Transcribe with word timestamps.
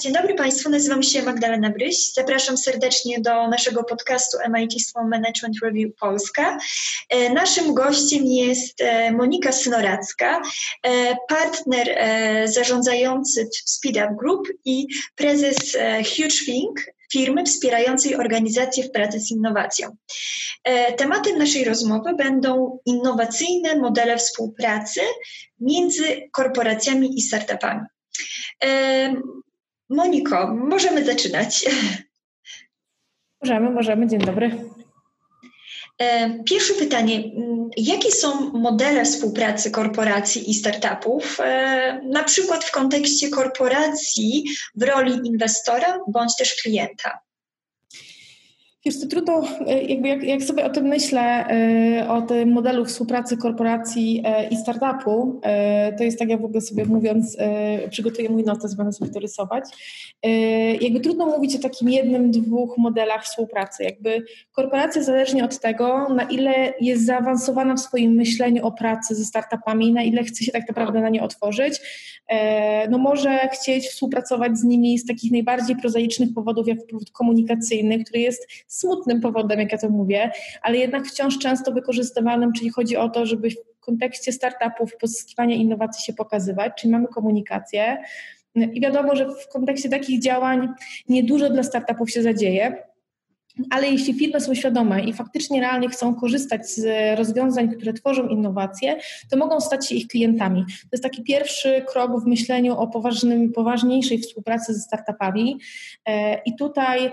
Dzień 0.00 0.12
dobry 0.12 0.34
Państwu, 0.34 0.70
nazywam 0.70 1.02
się 1.02 1.22
Magdalena 1.22 1.70
Bryś. 1.70 2.12
Zapraszam 2.12 2.56
serdecznie 2.56 3.20
do 3.20 3.48
naszego 3.48 3.84
podcastu 3.84 4.38
MIT 4.50 4.82
Small 4.82 5.08
Management 5.08 5.56
Review 5.62 5.94
Polska. 6.00 6.58
E, 7.08 7.32
naszym 7.32 7.74
gościem 7.74 8.24
jest 8.24 8.80
e, 8.80 9.12
Monika 9.12 9.52
Synoracka, 9.52 10.42
e, 10.82 11.16
partner 11.28 11.98
zarządzający 12.44 13.44
w 13.44 13.70
SpeedUp 13.70 14.18
Group 14.18 14.48
i 14.64 14.86
prezes 15.14 15.76
Huge 16.16 16.44
Think, 16.44 16.80
firmy 17.12 17.44
wspierającej 17.44 18.16
organizacje 18.16 18.84
w 18.84 18.90
pracy 18.90 19.20
z 19.20 19.30
innowacją. 19.30 19.96
Tematem 20.96 21.38
naszej 21.38 21.64
rozmowy 21.64 22.14
będą 22.14 22.78
innowacyjne 22.86 23.76
modele 23.76 24.16
współpracy 24.16 25.00
między 25.60 26.28
korporacjami 26.32 27.18
i 27.18 27.22
startupami. 27.22 27.80
Moniko, 29.90 30.54
możemy 30.54 31.04
zaczynać. 31.04 31.64
Możemy, 33.42 33.70
możemy. 33.70 34.06
Dzień 34.06 34.20
dobry. 34.20 34.64
E, 35.98 36.38
pierwsze 36.44 36.74
pytanie. 36.74 37.24
Jakie 37.76 38.10
są 38.10 38.50
modele 38.50 39.04
współpracy 39.04 39.70
korporacji 39.70 40.50
i 40.50 40.54
startupów, 40.54 41.40
e, 41.40 42.00
na 42.04 42.24
przykład 42.24 42.64
w 42.64 42.70
kontekście 42.70 43.28
korporacji 43.28 44.44
w 44.74 44.82
roli 44.82 45.20
inwestora 45.24 45.98
bądź 46.08 46.36
też 46.36 46.54
klienta? 46.62 47.18
Wiesz, 48.84 49.00
to 49.00 49.06
trudno, 49.06 49.42
e, 49.66 49.82
jakby 49.82 50.08
jak, 50.08 50.22
jak, 50.22 50.42
sobie 50.42 50.64
o 50.64 50.70
tym 50.70 50.84
myślę, 50.84 51.46
e, 51.48 52.08
o 52.08 52.22
tym 52.22 52.52
modelu 52.52 52.84
współpracy 52.84 53.36
korporacji 53.36 54.22
e, 54.24 54.48
i 54.48 54.56
startupu, 54.56 55.40
to 55.98 56.04
jest 56.04 56.18
tak, 56.18 56.28
jak 56.28 56.40
w 56.40 56.44
ogóle 56.44 56.60
sobie 56.60 56.84
mówiąc, 56.84 57.36
przygotuję 57.90 58.28
mój 58.28 58.44
notes, 58.44 58.74
będę 58.74 58.92
sobie 58.92 59.10
to 59.10 59.20
rysować. 59.20 59.64
Jakby 60.80 61.00
trudno 61.00 61.26
mówić 61.26 61.56
o 61.56 61.58
takim 61.58 61.88
jednym, 61.88 62.30
dwóch 62.30 62.78
modelach 62.78 63.24
współpracy. 63.24 63.84
Jakby 63.84 64.24
korporacja 64.52 65.02
zależnie 65.02 65.44
od 65.44 65.60
tego, 65.60 66.08
na 66.08 66.22
ile 66.22 66.74
jest 66.80 67.06
zaawansowana 67.06 67.74
w 67.74 67.80
swoim 67.80 68.12
myśleniu 68.12 68.66
o 68.66 68.72
pracy 68.72 69.14
ze 69.14 69.24
startupami, 69.24 69.92
na 69.92 70.02
ile 70.02 70.24
chce 70.24 70.44
się 70.44 70.52
tak 70.52 70.68
naprawdę 70.68 71.00
na 71.00 71.08
nie 71.08 71.22
otworzyć, 71.22 71.80
no 72.90 72.98
może 72.98 73.48
chcieć 73.48 73.88
współpracować 73.88 74.58
z 74.58 74.64
nimi 74.64 74.98
z 74.98 75.06
takich 75.06 75.32
najbardziej 75.32 75.76
prozaicznych 75.76 76.34
powodów, 76.34 76.68
jak 76.68 76.86
powód 76.86 77.10
komunikacyjny, 77.10 78.04
który 78.04 78.20
jest 78.20 78.46
smutnym 78.70 79.20
powodem, 79.20 79.60
jak 79.60 79.72
ja 79.72 79.78
to 79.78 79.88
mówię, 79.88 80.30
ale 80.62 80.78
jednak 80.78 81.06
wciąż 81.06 81.38
często 81.38 81.72
wykorzystywanym, 81.72 82.52
czyli 82.52 82.70
chodzi 82.70 82.96
o 82.96 83.08
to, 83.08 83.26
żeby 83.26 83.50
w 83.50 83.80
kontekście 83.80 84.32
startupów 84.32 84.96
pozyskiwania 84.96 85.54
innowacji 85.54 86.04
się 86.04 86.12
pokazywać, 86.12 86.72
czyli 86.78 86.92
mamy 86.92 87.06
komunikację. 87.08 87.98
I 88.54 88.80
wiadomo, 88.80 89.16
że 89.16 89.26
w 89.28 89.48
kontekście 89.48 89.88
takich 89.88 90.22
działań 90.22 90.68
niedużo 91.08 91.50
dla 91.50 91.62
startupów 91.62 92.10
się 92.10 92.22
zadzieje, 92.22 92.89
ale 93.70 93.90
jeśli 93.90 94.14
firmy 94.14 94.40
są 94.40 94.54
świadome 94.54 95.04
i 95.04 95.12
faktycznie 95.12 95.60
realnie 95.60 95.88
chcą 95.88 96.14
korzystać 96.14 96.70
z 96.70 96.86
rozwiązań, 97.18 97.68
które 97.68 97.92
tworzą 97.92 98.28
innowacje, 98.28 98.96
to 99.30 99.36
mogą 99.36 99.60
stać 99.60 99.88
się 99.88 99.94
ich 99.94 100.06
klientami. 100.06 100.64
To 100.68 100.88
jest 100.92 101.02
taki 101.02 101.22
pierwszy 101.22 101.84
krok 101.88 102.24
w 102.24 102.26
myśleniu 102.26 102.76
o 102.76 102.86
poważnym, 102.86 103.52
poważniejszej 103.52 104.18
współpracy 104.18 104.74
ze 104.74 104.80
startupami. 104.80 105.60
E, 106.06 106.42
I 106.46 106.56
tutaj, 106.56 107.06
e, 107.06 107.10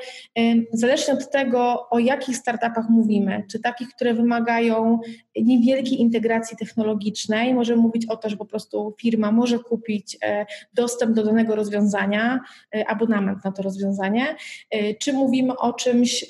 zależnie 0.73 1.13
od 1.13 1.31
tego, 1.31 1.89
o 1.89 1.99
jakich 1.99 2.37
startupach 2.37 2.89
mówimy, 2.89 3.43
czy 3.51 3.59
takich, 3.59 3.89
które 3.89 4.13
wymagają 4.13 4.99
niewielkiej 5.35 6.01
integracji 6.01 6.57
technologicznej, 6.57 7.53
możemy 7.53 7.81
mówić 7.81 8.05
o 8.05 8.17
to, 8.17 8.29
że 8.29 8.37
po 8.37 8.45
prostu 8.45 8.95
firma 9.01 9.31
może 9.31 9.59
kupić 9.59 10.17
e, 10.23 10.45
dostęp 10.73 11.15
do 11.15 11.23
danego 11.23 11.55
rozwiązania, 11.55 12.39
abonament 12.87 13.45
na 13.45 13.51
to 13.51 13.63
rozwiązanie, 13.63 14.35
czy 14.99 15.13
mówimy 15.13 15.57
o 15.57 15.73
czymś, 15.73 16.25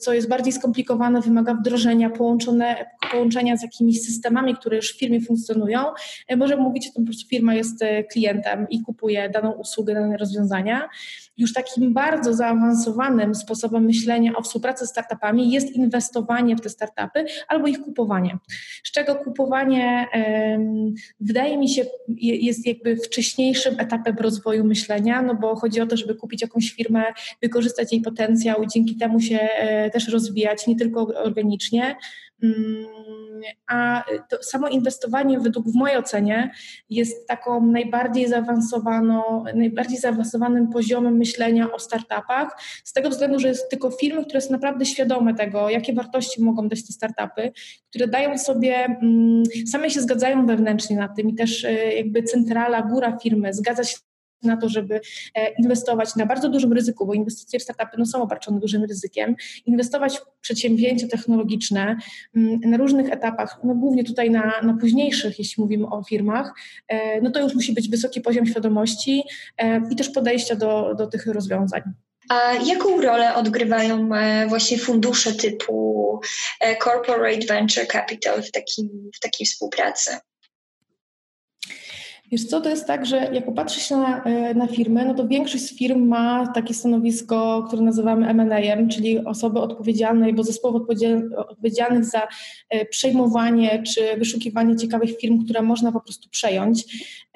co 0.00 0.14
jest 0.14 0.28
bardziej 0.28 0.52
skomplikowane, 0.52 1.20
wymaga 1.20 1.54
wdrożenia, 1.54 2.10
połączone, 2.10 2.90
połączenia 3.12 3.56
z 3.56 3.62
jakimiś 3.62 4.02
systemami, 4.02 4.56
które 4.56 4.76
już 4.76 4.92
w 4.92 4.98
firmie 4.98 5.20
funkcjonują. 5.20 5.80
E, 6.28 6.36
możemy 6.36 6.62
mówić 6.62 6.88
o 6.88 6.92
tym, 6.92 7.04
po 7.04 7.06
prostu 7.06 7.28
firma 7.28 7.54
jest 7.54 7.82
e, 7.82 8.04
klientem 8.04 8.66
i 8.70 8.82
kupuje 8.82 9.30
daną 9.30 9.52
usługę, 9.52 9.94
dane 9.94 10.16
rozwiązania. 10.16 10.88
Już 11.38 11.52
takim 11.52 11.92
bardzo 11.92 12.34
zaawansowanym 12.34 13.34
sposobem 13.34 13.84
myślenia 13.84 14.32
o 14.36 14.42
współpracy 14.42 14.86
z 14.86 14.90
startupami 14.90 15.50
jest 15.50 15.70
inwestowanie 15.70 16.56
w 16.56 16.60
te 16.60 16.68
startupy 16.68 17.24
albo 17.48 17.66
ich 17.66 17.80
kupowanie. 17.80 18.38
Z 18.84 18.92
czego 18.92 19.16
kupowanie 19.16 20.06
wydaje 21.20 21.58
mi 21.58 21.68
się 21.68 21.84
jest 22.18 22.66
jakby 22.66 22.96
wcześniejszym 22.96 23.80
etapem 23.80 24.16
rozwoju 24.16 24.64
myślenia, 24.64 25.22
no 25.22 25.34
bo 25.34 25.56
chodzi 25.56 25.80
o 25.80 25.86
to, 25.86 25.96
żeby 25.96 26.14
kupić 26.14 26.42
jakąś 26.42 26.72
firmę, 26.72 27.04
wykorzystać 27.42 27.92
jej 27.92 28.00
potencjał 28.00 28.62
i 28.62 28.68
dzięki 28.68 28.96
temu 28.96 29.20
się 29.20 29.38
e, 29.40 29.90
też 29.90 30.08
rozwijać, 30.08 30.66
nie 30.66 30.76
tylko 30.76 31.06
organicznie. 31.06 31.96
Mm, 32.42 32.86
a 33.66 34.04
to 34.28 34.42
samo 34.42 34.68
inwestowanie 34.68 35.40
według 35.40 35.68
w 35.68 35.74
mojej 35.74 35.96
ocenie 35.96 36.50
jest 36.90 37.28
taką 37.28 37.66
najbardziej 37.66 38.28
zaawansowaną, 38.28 39.44
najbardziej 39.54 39.98
zaawansowanym 39.98 40.68
poziomem 40.68 41.16
myślenia 41.16 41.72
o 41.72 41.78
startupach, 41.78 42.60
z 42.84 42.92
tego 42.92 43.10
względu, 43.10 43.38
że 43.38 43.48
jest 43.48 43.70
tylko 43.70 43.90
firmy, 43.90 44.24
które 44.24 44.40
są 44.40 44.52
naprawdę 44.52 44.86
świadome 44.86 45.34
tego, 45.34 45.70
jakie 45.70 45.92
wartości 45.92 46.42
mogą 46.42 46.68
dać 46.68 46.86
te 46.86 46.92
startupy, 46.92 47.52
które 47.90 48.08
dają 48.08 48.38
sobie, 48.38 48.84
mm, 48.84 49.42
same 49.66 49.90
się 49.90 50.00
zgadzają 50.00 50.46
wewnętrznie 50.46 50.96
na 50.96 51.08
tym 51.08 51.28
i 51.28 51.34
też 51.34 51.64
e, 51.64 51.94
jakby 51.94 52.22
centrala, 52.22 52.82
góra 52.82 53.18
firmy 53.18 53.52
zgadza 53.52 53.84
się 53.84 53.96
na 54.42 54.56
to, 54.56 54.68
żeby 54.68 55.00
e, 55.34 55.52
inwestować 55.58 56.16
na 56.16 56.26
bardzo 56.26 56.48
dużym 56.48 56.72
ryzyku, 56.72 57.06
bo 57.06 57.14
inwestycje 57.14 57.58
w 57.58 57.62
startupy 57.62 57.96
no, 57.98 58.06
są 58.06 58.22
obarczone 58.22 58.60
dużym 58.60 58.84
ryzykiem, 58.84 59.36
inwestować 59.66 60.18
w 60.18 60.40
przedsięwzięcia 60.40 61.08
technologiczne 61.08 61.96
mm, 62.36 62.60
na 62.60 62.76
różnych 62.76 63.12
etapach, 63.12 63.60
no 63.64 63.74
głównie 63.74 64.04
tutaj 64.04 64.30
na, 64.30 64.52
na 64.62 64.76
późniejszych, 64.80 65.38
jeśli 65.38 65.62
mówimy 65.62 65.86
o 65.86 66.02
firmach, 66.02 66.52
e, 66.88 67.20
no 67.20 67.30
to 67.30 67.40
już 67.40 67.54
musi 67.54 67.72
być 67.72 67.88
wysoki 67.88 68.20
poziom 68.20 68.46
świadomości 68.46 69.22
e, 69.58 69.80
i 69.90 69.96
też 69.96 70.10
podejścia 70.10 70.56
do, 70.56 70.94
do 70.94 71.06
tych 71.06 71.26
rozwiązań. 71.26 71.82
A 72.28 72.52
jaką 72.52 73.00
rolę 73.00 73.34
odgrywają 73.34 74.08
właśnie 74.48 74.78
fundusze 74.78 75.32
typu 75.32 76.20
Corporate 76.84 77.46
Venture 77.46 77.86
Capital 77.86 78.42
w, 78.42 78.50
takim, 78.50 79.10
w 79.16 79.20
takiej 79.20 79.46
współpracy? 79.46 80.10
Wiesz 82.30 82.44
co, 82.44 82.60
to 82.60 82.70
jest 82.70 82.86
tak, 82.86 83.06
że 83.06 83.16
jak 83.16 83.44
popatrzy 83.44 83.80
się 83.80 83.96
na, 83.96 84.22
e, 84.24 84.54
na 84.54 84.66
firmy, 84.66 85.04
no 85.04 85.14
to 85.14 85.28
większość 85.28 85.64
z 85.64 85.78
firm 85.78 86.08
ma 86.08 86.46
takie 86.54 86.74
stanowisko, 86.74 87.64
które 87.68 87.82
nazywamy 87.82 88.28
M&A, 88.28 88.88
czyli 88.88 89.24
osoby 89.24 89.60
odpowiedzialne 89.60 90.26
albo 90.26 90.42
zespołów 90.42 90.82
odpowiedzialnych 91.36 92.04
za 92.04 92.28
e, 92.70 92.86
przejmowanie 92.86 93.82
czy 93.82 94.16
wyszukiwanie 94.18 94.76
ciekawych 94.76 95.18
firm, 95.18 95.44
które 95.44 95.62
można 95.62 95.92
po 95.92 96.00
prostu 96.00 96.28
przejąć. 96.30 96.84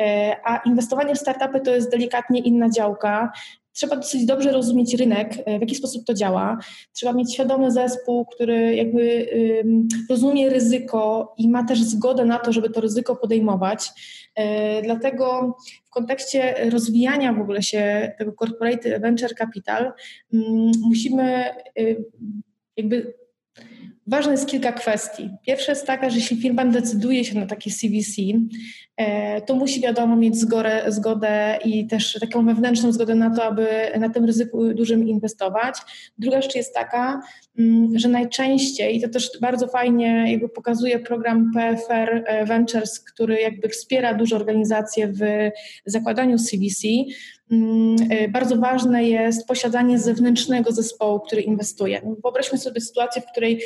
E, 0.00 0.36
a 0.44 0.56
inwestowanie 0.56 1.14
w 1.14 1.18
startupy 1.18 1.60
to 1.60 1.74
jest 1.74 1.90
delikatnie 1.90 2.40
inna 2.40 2.70
działka 2.70 3.32
trzeba 3.72 3.96
dosyć 3.96 4.26
dobrze 4.26 4.52
rozumieć 4.52 4.94
rynek, 4.94 5.34
w 5.34 5.60
jaki 5.60 5.74
sposób 5.74 6.04
to 6.04 6.14
działa. 6.14 6.58
Trzeba 6.92 7.12
mieć 7.12 7.34
świadomy 7.34 7.70
zespół, 7.70 8.26
który 8.26 8.76
jakby 8.76 9.28
rozumie 10.10 10.50
ryzyko 10.50 11.34
i 11.38 11.48
ma 11.48 11.64
też 11.64 11.82
zgodę 11.82 12.24
na 12.24 12.38
to, 12.38 12.52
żeby 12.52 12.70
to 12.70 12.80
ryzyko 12.80 13.16
podejmować. 13.16 13.90
E, 14.34 14.82
dlatego 14.82 15.56
w 15.84 15.90
kontekście 15.90 16.70
rozwijania 16.70 17.32
w 17.32 17.40
ogóle 17.40 17.62
się 17.62 18.12
tego 18.18 18.32
corporate 18.38 19.00
venture 19.00 19.34
capital 19.34 19.92
musimy 20.82 21.44
y, 21.78 22.04
jakby 22.76 23.14
Ważne 24.12 24.32
jest 24.32 24.46
kilka 24.46 24.72
kwestii. 24.72 25.30
Pierwsza 25.46 25.72
jest 25.72 25.86
taka, 25.86 26.10
że 26.10 26.16
jeśli 26.16 26.36
firma 26.36 26.64
decyduje 26.64 27.24
się 27.24 27.40
na 27.40 27.46
takie 27.46 27.70
CVC, 27.70 28.22
e, 28.96 29.40
to 29.40 29.54
musi 29.54 29.80
wiadomo 29.80 30.16
mieć 30.16 30.36
zgodę, 30.36 30.84
zgodę 30.88 31.58
i 31.64 31.86
też 31.86 32.18
taką 32.20 32.46
wewnętrzną 32.46 32.92
zgodę 32.92 33.14
na 33.14 33.36
to, 33.36 33.44
aby 33.44 33.66
na 33.98 34.08
tym 34.08 34.24
ryzyku 34.24 34.74
dużym 34.74 35.08
inwestować. 35.08 35.74
Druga 36.18 36.42
rzecz 36.42 36.54
jest 36.54 36.74
taka, 36.74 37.20
mm, 37.58 37.98
że 37.98 38.08
najczęściej, 38.08 38.96
i 38.96 39.00
to 39.00 39.08
też 39.08 39.30
bardzo 39.40 39.68
fajnie 39.68 40.32
jakby 40.32 40.48
pokazuje 40.48 40.98
program 40.98 41.50
PFR 41.54 42.24
e, 42.26 42.44
Ventures, 42.44 43.00
który 43.00 43.40
jakby 43.40 43.68
wspiera 43.68 44.14
duże 44.14 44.36
organizacje 44.36 45.08
w 45.08 45.20
zakładaniu 45.86 46.38
CVC, 46.38 46.88
mm, 47.50 47.96
e, 48.10 48.28
bardzo 48.28 48.56
ważne 48.56 49.04
jest 49.04 49.48
posiadanie 49.48 49.98
zewnętrznego 49.98 50.72
zespołu, 50.72 51.20
który 51.20 51.42
inwestuje. 51.42 52.00
Wyobraźmy 52.22 52.58
sobie 52.58 52.80
sytuację, 52.80 53.22
w 53.22 53.32
której 53.32 53.60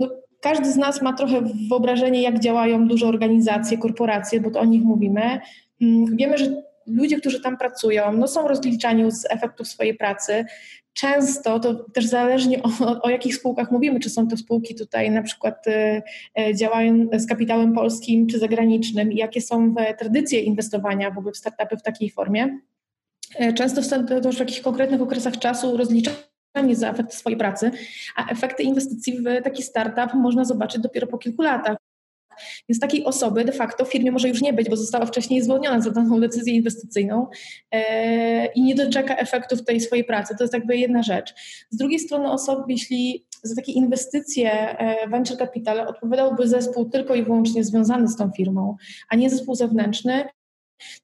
no, 0.00 0.10
każdy 0.40 0.72
z 0.72 0.76
nas 0.76 1.02
ma 1.02 1.12
trochę 1.12 1.42
wyobrażenie, 1.70 2.22
jak 2.22 2.40
działają 2.40 2.88
duże 2.88 3.06
organizacje, 3.06 3.78
korporacje, 3.78 4.40
bo 4.40 4.50
to 4.50 4.60
o 4.60 4.64
nich 4.64 4.82
mówimy. 4.82 5.40
Mm, 5.82 6.16
wiemy, 6.16 6.38
że 6.38 6.62
ludzie, 6.86 7.20
którzy 7.20 7.40
tam 7.40 7.58
pracują, 7.58 8.12
no 8.12 8.28
są 8.28 8.48
rozliczani 8.48 9.12
z 9.12 9.26
efektów 9.30 9.68
swojej 9.68 9.94
pracy. 9.94 10.44
Często 10.92 11.60
to 11.60 11.74
też 11.74 12.06
zależnie 12.06 12.62
o, 12.62 13.02
o 13.02 13.10
jakich 13.10 13.34
spółkach 13.34 13.70
mówimy, 13.70 14.00
czy 14.00 14.10
są 14.10 14.28
to 14.28 14.36
spółki 14.36 14.74
tutaj 14.74 15.10
na 15.10 15.22
przykład 15.22 15.66
y, 15.66 16.02
y, 16.40 16.54
działają 16.54 17.06
z 17.12 17.26
kapitałem 17.26 17.72
polskim 17.72 18.26
czy 18.26 18.38
zagranicznym, 18.38 19.12
jakie 19.12 19.40
są 19.40 19.74
tradycje 19.98 20.40
inwestowania 20.40 21.10
w 21.10 21.18
ogóle 21.18 21.32
w 21.32 21.36
startupy 21.36 21.76
w 21.76 21.82
takiej 21.82 22.10
formie 22.10 22.58
Często 23.54 23.82
wtedy 23.82 24.20
też 24.20 24.36
w 24.36 24.40
jakichś 24.40 24.60
konkretnych 24.60 25.02
okresach 25.02 25.38
czasu 25.38 25.76
rozliczanie 26.56 26.76
za 26.76 26.90
efekty 26.90 27.16
swojej 27.16 27.38
pracy, 27.38 27.70
a 28.16 28.30
efekty 28.30 28.62
inwestycji 28.62 29.18
w 29.18 29.42
taki 29.44 29.62
startup 29.62 30.14
można 30.14 30.44
zobaczyć 30.44 30.82
dopiero 30.82 31.06
po 31.06 31.18
kilku 31.18 31.42
latach. 31.42 31.76
Więc 32.68 32.80
takiej 32.80 33.04
osoby 33.04 33.44
de 33.44 33.52
facto 33.52 33.84
w 33.84 33.92
firmie 33.92 34.10
może 34.10 34.28
już 34.28 34.42
nie 34.42 34.52
być, 34.52 34.70
bo 34.70 34.76
została 34.76 35.06
wcześniej 35.06 35.42
zwolniona 35.42 35.80
za 35.80 35.90
daną 35.90 36.20
decyzję 36.20 36.54
inwestycyjną 36.54 37.26
e, 37.72 38.46
i 38.46 38.62
nie 38.62 38.74
doczeka 38.74 39.16
efektów 39.16 39.64
tej 39.64 39.80
swojej 39.80 40.04
pracy. 40.04 40.34
To 40.38 40.44
jest 40.44 40.54
jakby 40.54 40.76
jedna 40.76 41.02
rzecz. 41.02 41.34
Z 41.70 41.76
drugiej 41.76 41.98
strony 41.98 42.30
osoby, 42.30 42.62
jeśli 42.68 43.26
za 43.42 43.54
takie 43.54 43.72
inwestycje 43.72 44.78
e, 44.78 45.08
venture 45.08 45.38
capital 45.38 45.80
odpowiadałby 45.80 46.48
zespół 46.48 46.90
tylko 46.90 47.14
i 47.14 47.22
wyłącznie 47.22 47.64
związany 47.64 48.08
z 48.08 48.16
tą 48.16 48.30
firmą, 48.30 48.76
a 49.08 49.16
nie 49.16 49.30
zespół 49.30 49.54
zewnętrzny, 49.54 50.24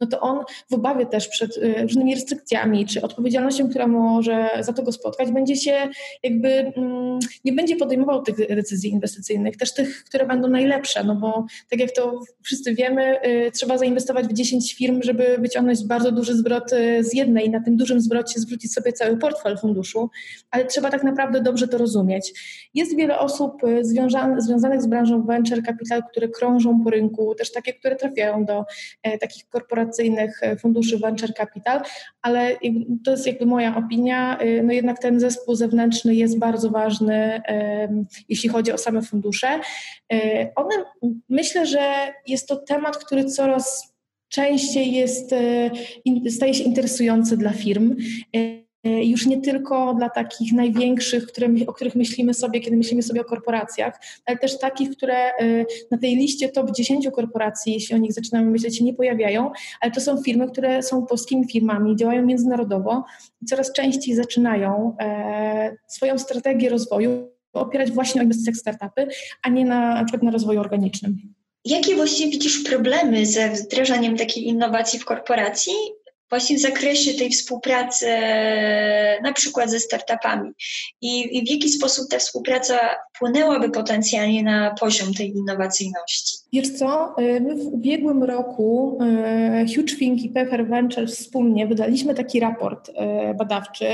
no 0.01 0.07
to 0.07 0.21
on 0.21 0.45
w 0.71 0.75
obawie 0.75 1.07
też 1.07 1.29
przed 1.29 1.57
y, 1.57 1.83
różnymi 1.83 2.15
restrykcjami 2.15 2.87
czy 2.87 3.03
odpowiedzialnością, 3.03 3.69
która 3.71 3.87
może 3.87 4.49
za 4.61 4.73
to 4.73 4.83
go 4.83 4.93
spotkać, 4.93 5.31
będzie 5.31 5.57
się 5.57 5.89
jakby 6.23 6.49
mm, 6.49 7.19
nie 7.45 7.53
będzie 7.53 7.77
podejmował 7.77 8.23
tych 8.23 8.37
decyzji 8.37 8.91
inwestycyjnych, 8.91 9.57
też 9.57 9.75
tych, 9.75 10.05
które 10.05 10.27
będą 10.27 10.49
najlepsze, 10.49 11.05
no 11.05 11.15
bo 11.15 11.47
tak 11.71 11.81
jak 11.81 11.91
to 11.93 12.21
wszyscy 12.43 12.75
wiemy, 12.75 13.27
y, 13.27 13.51
trzeba 13.51 13.79
zainwestować 13.79 14.27
w 14.27 14.33
10 14.33 14.75
firm, 14.75 15.01
żeby 15.03 15.37
wyciągnąć 15.39 15.85
bardzo 15.85 16.13
duży 16.13 16.37
zwrot 16.37 16.73
y, 16.73 17.05
z 17.05 17.15
jednej, 17.15 17.51
na 17.51 17.61
tym 17.61 17.77
dużym 17.77 18.01
zwrocie 18.01 18.41
zwrócić 18.41 18.73
sobie 18.73 18.93
cały 18.93 19.17
portfel 19.17 19.59
funduszu, 19.59 20.11
ale 20.51 20.65
trzeba 20.65 20.91
tak 20.91 21.03
naprawdę 21.03 21.41
dobrze 21.41 21.69
to 21.69 21.79
rozumieć. 21.79 22.33
Jest 22.75 22.97
wiele 22.97 23.19
osób 23.19 23.63
związanych 24.41 24.83
z 24.83 24.87
branżą 24.87 25.23
venture 25.23 25.63
capital, 25.63 26.03
które 26.11 26.29
krążą 26.29 26.85
po 26.85 26.91
rynku, 26.91 27.35
też 27.35 27.53
takie, 27.53 27.75
które 27.75 27.97
trafiają 27.97 28.45
do 28.45 28.65
takich 29.21 29.49
korporacji, 29.49 29.62
korporacyjnych 29.63 30.43
e, 30.43 30.57
funduszy 30.57 30.99
venture 30.99 31.35
capital, 31.35 31.81
ale 32.23 32.57
to 33.05 33.11
jest 33.11 33.27
jakby 33.27 33.47
moja 33.47 33.77
opinia, 33.77 34.39
e, 34.39 34.63
no 34.63 34.73
jednak 34.73 34.99
ten 34.99 35.21
zespół 35.21 35.55
zewnętrzny 35.55 36.15
jest 36.15 36.39
bardzo 36.39 36.71
ważny, 36.71 37.43
jeśli 38.29 38.49
chodzi 38.49 38.73
o 38.73 38.79
same 38.79 39.03
fundusze. 39.03 39.61
E, 40.13 40.49
one, 40.55 40.75
myślę, 41.29 41.67
że 41.67 42.13
jest 42.27 42.49
to 42.49 42.57
temat, 42.57 42.97
który 42.97 43.25
coraz 43.25 43.95
częściej 44.29 44.93
jest, 44.93 45.35
staje 46.31 46.55
się 46.55 46.65
interesujący 46.65 47.37
dla 47.37 47.51
firm. 47.51 47.97
E, 48.85 49.05
już 49.05 49.27
nie 49.27 49.41
tylko 49.41 49.95
dla 49.95 50.11
takich 50.11 50.53
największych, 50.53 51.27
które, 51.27 51.49
o 51.67 51.73
których 51.73 51.95
myślimy 51.95 52.35
sobie, 52.35 52.61
kiedy 52.61 52.77
myślimy 52.77 53.03
sobie 53.03 53.21
o 53.21 53.25
korporacjach, 53.25 54.01
ale 54.27 54.39
też 54.39 54.59
takich, 54.59 54.91
które 54.91 55.15
e, 55.15 55.65
na 55.91 55.99
tej 55.99 56.17
liście 56.17 56.49
top 56.49 56.71
10 56.71 57.09
korporacji, 57.15 57.73
jeśli 57.73 57.95
o 57.95 57.99
nich 57.99 58.13
zaczynamy 58.13 58.51
myśleć, 58.51 58.79
się 58.79 58.85
nie 58.85 58.95
pojawiają, 58.95 59.51
ale 59.81 59.93
to 59.93 60.01
są 60.01 60.23
firmy, 60.23 60.49
które 60.49 60.83
są 60.83 61.07
polskimi 61.07 61.49
firmami, 61.49 61.97
działają 61.97 62.27
międzynarodowo 62.27 63.05
i 63.43 63.47
coraz 63.47 63.73
częściej 63.73 64.15
zaczynają 64.15 64.97
e, 65.01 65.77
swoją 65.87 66.19
strategię 66.19 66.69
rozwoju 66.69 67.29
opierać 67.53 67.91
właśnie 67.91 68.21
o 68.21 68.25
inwestycjach 68.25 68.57
startupy, 68.57 69.07
a 69.43 69.49
nie 69.49 69.65
na, 69.65 69.95
na 69.95 70.05
przykład 70.05 70.23
na 70.23 70.31
rozwoju 70.31 70.61
organicznym. 70.61 71.35
Jakie 71.65 71.97
właściwie 71.97 72.31
widzisz 72.31 72.63
problemy 72.63 73.27
ze 73.27 73.51
wdrażaniem 73.51 74.17
takiej 74.17 74.47
innowacji 74.47 74.99
w 74.99 75.05
korporacji 75.05 75.73
właśnie 76.33 76.57
w 76.57 76.61
zakresie 76.61 77.15
tej 77.15 77.31
współpracy 77.31 78.07
na 79.23 79.33
przykład 79.33 79.71
ze 79.71 79.81
startupami 79.81 80.51
i, 81.01 81.39
i 81.39 81.47
w 81.47 81.51
jaki 81.51 81.69
sposób 81.69 82.11
ta 82.11 82.19
współpraca 82.19 82.79
wpłynęłaby 83.15 83.71
potencjalnie 83.71 84.43
na 84.43 84.75
poziom 84.81 85.15
tej 85.15 85.31
innowacyjności? 85.31 86.37
Wiesz 86.53 86.71
co, 86.71 87.15
y, 87.19 87.41
my 87.41 87.55
w 87.55 87.67
ubiegłym 87.67 88.23
roku 88.23 88.99
y, 89.65 89.75
Huge 89.75 89.97
Think 89.97 90.23
i 90.23 90.29
Pepper 90.29 90.69
Ventures 90.69 91.19
wspólnie 91.19 91.67
wydaliśmy 91.67 92.15
taki 92.15 92.41
raport 92.41 92.89
y, 92.89 92.93
badawczy 93.35 93.87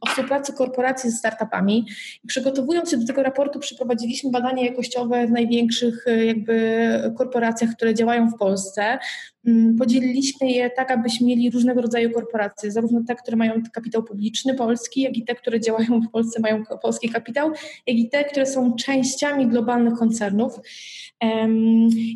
o 0.00 0.06
współpracy 0.06 0.52
korporacji 0.52 1.10
ze 1.10 1.16
startupami. 1.16 1.86
Przygotowując 2.26 2.90
się 2.90 2.96
do 2.96 3.06
tego 3.06 3.22
raportu 3.22 3.58
przeprowadziliśmy 3.58 4.30
badania 4.30 4.64
jakościowe 4.64 5.26
w 5.26 5.30
największych 5.30 6.04
jakby 6.26 7.12
korporacjach, 7.18 7.70
które 7.70 7.94
działają 7.94 8.30
w 8.30 8.38
Polsce. 8.38 8.98
Mm, 9.46 9.76
podzieliliśmy 9.76 10.50
je 10.50 10.70
tak, 10.70 10.90
abyśmy 10.90 11.26
mieli 11.26 11.50
różnego 11.50 11.82
rodzaju 11.82 12.10
korporacje, 12.10 12.70
zarówno 12.70 13.00
te, 13.06 13.14
które 13.14 13.36
mają 13.36 13.52
kapitał 13.72 14.02
publiczny 14.02 14.54
polski, 14.54 15.00
jak 15.00 15.16
i 15.16 15.24
te, 15.24 15.34
które 15.34 15.60
działają 15.60 16.00
w 16.00 16.10
Polsce, 16.10 16.40
mają 16.40 16.64
polski 16.82 17.08
kapitał, 17.08 17.50
jak 17.86 17.96
i 17.96 18.08
te, 18.08 18.24
które 18.24 18.46
są 18.46 18.74
częściami 18.74 19.46
globalnych 19.46 19.94
koncernów. 19.94 20.52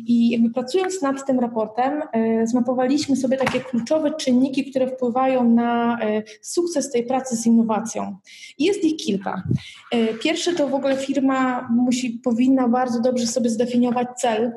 I 0.07 0.29
jakby 0.29 0.49
pracując 0.49 1.01
nad 1.01 1.27
tym 1.27 1.39
raportem, 1.39 2.01
e, 2.13 2.47
zmapowaliśmy 2.47 3.15
sobie 3.15 3.37
takie 3.37 3.59
kluczowe 3.59 4.11
czynniki, 4.11 4.71
które 4.71 4.87
wpływają 4.87 5.49
na 5.49 5.99
e, 6.01 6.23
sukces 6.41 6.91
tej 6.91 7.03
pracy 7.03 7.35
z 7.35 7.45
innowacją. 7.45 8.15
Jest 8.59 8.83
ich 8.83 8.97
kilka. 8.97 9.43
E, 9.91 10.13
pierwszy 10.13 10.55
to 10.55 10.67
w 10.67 10.73
ogóle 10.73 10.97
firma 10.97 11.67
musi, 11.71 12.09
powinna 12.09 12.67
bardzo 12.67 13.01
dobrze 13.01 13.27
sobie 13.27 13.49
zdefiniować 13.49 14.07
cel, 14.17 14.51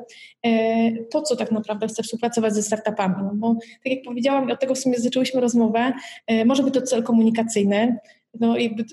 po 1.11 1.21
co 1.21 1.35
tak 1.35 1.51
naprawdę 1.51 1.87
chce 1.87 2.03
współpracować 2.03 2.53
ze 2.53 2.63
startupami. 2.65 3.15
No 3.23 3.31
bo 3.33 3.53
tak 3.53 3.93
jak 3.93 4.03
powiedziałam, 4.05 4.51
od 4.51 4.59
tego 4.59 4.75
w 4.75 4.79
sumie 4.79 4.99
zaczęłyśmy 4.99 5.41
rozmowę, 5.41 5.93
może 6.45 6.63
być 6.63 6.73
to 6.73 6.81
cel 6.81 7.03
komunikacyjny, 7.03 7.97
no 8.39 8.57
jakby 8.57 8.85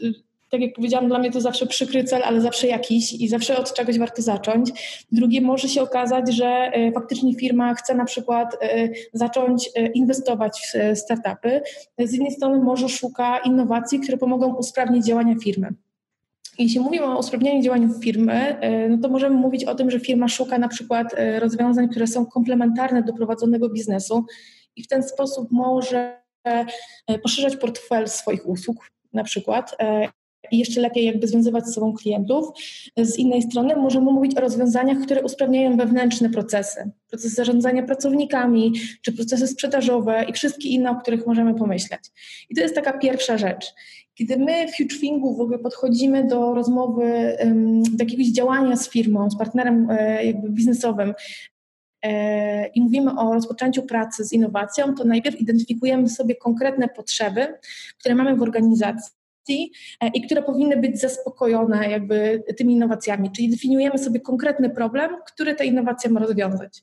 tak 0.53 0.61
jak 0.61 0.75
powiedziałam, 0.75 1.09
dla 1.09 1.19
mnie 1.19 1.31
to 1.31 1.41
zawsze 1.41 1.67
przykry 1.67 2.05
cel, 2.05 2.23
ale 2.25 2.41
zawsze 2.41 2.67
jakiś 2.67 3.13
i 3.13 3.29
zawsze 3.29 3.59
od 3.59 3.75
czegoś 3.75 3.99
warto 3.99 4.23
zacząć. 4.23 4.71
Drugie, 5.13 5.41
może 5.41 5.69
się 5.69 5.83
okazać, 5.83 6.35
że 6.35 6.47
e, 6.47 6.93
faktycznie 6.93 7.35
firma 7.35 7.75
chce 7.75 7.95
na 7.95 8.05
przykład 8.05 8.57
e, 8.63 8.89
zacząć 9.13 9.71
e, 9.75 9.87
inwestować 9.87 10.61
w 10.75 10.99
startupy. 10.99 11.61
Z 11.99 12.13
jednej 12.13 12.31
strony 12.31 12.59
może 12.59 12.89
szuka 12.89 13.39
innowacji, 13.39 14.01
które 14.01 14.19
pomogą 14.19 14.55
usprawnić 14.55 15.07
działania 15.07 15.35
firmy. 15.45 15.75
Jeśli 16.59 16.81
mówimy 16.81 17.07
o 17.07 17.19
usprawnianiu 17.19 17.63
działania 17.63 17.89
firmy, 18.03 18.57
no 18.91 18.99
to 18.99 19.09
możemy 19.09 19.37
mówić 19.37 19.65
o 19.65 19.75
tym, 19.75 19.91
że 19.91 20.01
firma 20.01 20.29
szuka 20.29 20.59
na 20.59 20.69
przykład 20.69 21.07
rozwiązań, 21.39 21.89
które 21.89 22.07
są 22.07 22.27
komplementarne 22.27 23.03
do 23.03 23.13
prowadzonego 23.13 23.69
biznesu 23.69 24.25
i 24.77 24.83
w 24.83 24.89
ten 24.89 25.03
sposób 25.03 25.49
może 25.51 26.23
poszerzać 27.23 27.57
portfel 27.57 28.09
swoich 28.09 28.49
usług 28.49 28.91
na 29.13 29.25
przykład 29.25 29.77
i 30.51 30.59
jeszcze 30.59 30.81
lepiej 30.81 31.05
jakby 31.05 31.27
związywać 31.27 31.67
z 31.67 31.75
sobą 31.75 31.93
klientów. 31.93 32.49
Z 32.97 33.19
innej 33.19 33.43
strony 33.43 33.77
możemy 33.77 34.13
mówić 34.13 34.37
o 34.37 34.41
rozwiązaniach, 34.41 34.99
które 34.99 35.23
usprawniają 35.23 35.77
wewnętrzne 35.77 36.31
procesy, 36.31 36.91
procesy 37.09 37.35
zarządzania 37.35 37.83
pracownikami, 37.83 38.73
czy 39.03 39.13
procesy 39.13 39.47
sprzedażowe 39.47 40.25
i 40.29 40.33
wszystkie 40.33 40.69
inne, 40.69 40.91
o 40.91 40.97
których 40.97 41.27
możemy 41.27 41.55
pomyśleć. 41.55 42.01
I 42.51 42.55
to 42.55 42.61
jest 42.61 42.75
taka 42.75 42.99
pierwsza 42.99 43.39
rzecz. 43.39 43.75
Kiedy 44.15 44.37
my 44.37 44.69
w 44.69 44.77
HugeFingu 44.77 45.37
w 45.37 45.41
ogóle 45.41 45.59
podchodzimy 45.59 46.27
do 46.27 46.55
rozmowy, 46.55 47.37
do 47.93 48.05
jakiegoś 48.05 48.27
działania 48.27 48.77
z 48.77 48.91
firmą, 48.91 49.31
z 49.31 49.39
partnerem 49.39 49.91
e, 49.91 50.25
jakby 50.25 50.51
biznesowym, 50.51 51.15
e, 52.03 52.67
i 52.67 52.81
mówimy 52.81 53.21
o 53.21 53.35
rozpoczęciu 53.35 53.83
pracy 53.83 54.25
z 54.25 54.33
innowacją, 54.33 54.95
to 54.95 55.05
najpierw 55.05 55.41
identyfikujemy 55.41 56.09
sobie 56.09 56.35
konkretne 56.35 56.89
potrzeby, 56.89 57.55
które 57.99 58.15
mamy 58.15 58.37
w 58.37 58.43
organizacji 58.43 59.23
E, 59.49 60.09
i 60.15 60.23
które 60.27 60.43
powinny 60.43 60.77
być 60.77 61.01
zaspokojone 61.01 61.91
jakby 61.91 62.43
tymi 62.57 62.75
innowacjami, 62.75 63.31
czyli 63.31 63.49
definiujemy 63.49 63.99
sobie 63.99 64.21
konkretny 64.21 64.71
problem, 64.71 65.11
który 65.27 65.55
ta 65.55 65.65
innowacja 65.65 66.11
ma 66.11 66.21
rozwiązać. 66.21 66.83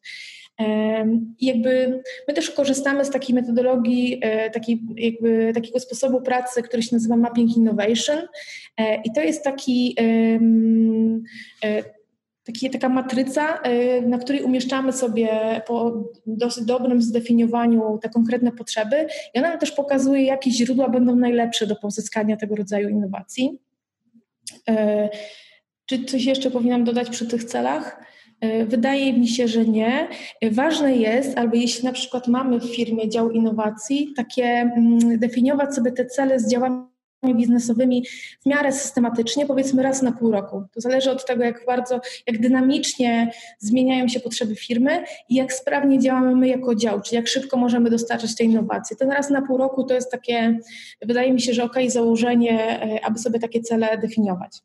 I 1.40 1.46
jakby 1.46 2.02
my 2.28 2.34
też 2.34 2.52
korzystamy 2.52 3.06
z 3.06 3.10
takiej 3.10 3.36
metodologii, 3.36 4.20
e, 4.22 4.50
takiej, 4.50 4.82
jakby, 4.96 5.52
takiego 5.54 5.80
sposobu 5.80 6.22
pracy, 6.22 6.64
który 6.64 6.84
się 6.84 6.96
nazywa 6.96 7.18
Mapping 7.18 7.58
Innovation. 7.58 8.18
E, 8.78 8.96
I 9.02 9.12
to 9.16 9.22
jest 9.22 9.44
taki 9.44 9.96
taki, 12.44 12.70
taka 12.70 12.90
matryca, 12.90 13.60
na 14.06 14.18
której 14.18 14.44
umieszczamy 14.44 14.94
sobie 14.94 15.30
po 15.68 16.04
dosyć 16.26 16.66
dobrym 16.66 17.02
zdefiniowaniu 17.02 18.00
te 18.02 18.10
konkretne 18.10 18.52
potrzeby 18.52 19.08
i 19.34 19.40
ona 19.40 19.50
nam 19.50 19.60
też 19.60 19.72
pokazuje, 19.72 20.24
jakie 20.24 20.52
źródła 20.52 20.90
będą 20.90 21.16
najlepsze 21.16 21.68
do 21.68 21.76
pozyskania 21.76 22.38
tego 22.38 22.56
rodzaju 22.56 22.90
innowacji. 22.90 23.60
Czy 25.86 26.06
coś 26.06 26.26
jeszcze 26.26 26.52
powinnam 26.52 26.84
dodać 26.84 27.10
przy 27.10 27.28
tych 27.28 27.44
celach? 27.44 28.02
Y, 28.46 28.66
wydaje 28.66 29.14
mi 29.14 29.28
się, 29.28 29.48
że 29.48 29.66
nie. 29.66 30.08
Ważne 30.52 30.96
jest, 30.96 31.38
albo 31.38 31.56
jeśli 31.56 31.86
na 31.86 31.92
przykład 31.92 32.28
mamy 32.28 32.60
w 32.60 32.76
firmie 32.76 33.10
dział 33.10 33.32
innowacji, 33.32 34.14
takie 34.16 34.46
mm, 34.46 35.20
definiować 35.20 35.76
sobie 35.76 35.92
te 35.92 36.06
cele 36.06 36.40
z 36.40 36.52
działami 36.52 36.89
biznesowymi 37.28 38.06
w 38.42 38.46
miarę 38.46 38.72
systematycznie, 38.72 39.46
powiedzmy 39.46 39.84
raz 39.84 40.02
na 40.02 40.12
pół 40.12 40.32
roku. 40.32 40.64
To 40.74 40.82
zależy 40.82 41.12
od 41.12 41.26
tego, 41.26 41.44
jak 41.44 41.66
bardzo, 41.66 42.00
jak 42.28 42.42
dynamicznie 42.42 43.32
zmieniają 43.60 44.08
się 44.08 44.20
potrzeby 44.20 44.56
firmy 44.56 45.04
i 45.30 45.36
jak 45.36 45.54
sprawnie 45.54 46.00
działamy 46.00 46.36
my 46.36 46.48
jako 46.48 46.76
dział, 46.76 47.02
czyli 47.02 47.16
jak 47.16 47.28
szybko 47.28 47.58
możemy 47.58 47.90
dostarczać 47.90 48.36
te 48.36 48.44
innowacje. 48.44 48.98
Ten 48.98 49.12
raz 49.12 49.30
na 49.30 49.42
pół 49.42 49.58
roku 49.58 49.84
to 49.84 49.94
jest 49.94 50.12
takie, 50.12 50.60
wydaje 51.02 51.34
mi 51.34 51.42
się, 51.42 51.54
że 51.54 51.64
ok, 51.64 51.76
założenie, 51.88 52.82
e, 52.82 53.06
aby 53.06 53.20
sobie 53.20 53.40
takie 53.40 53.62
cele 53.62 53.98
definiować. 53.98 54.62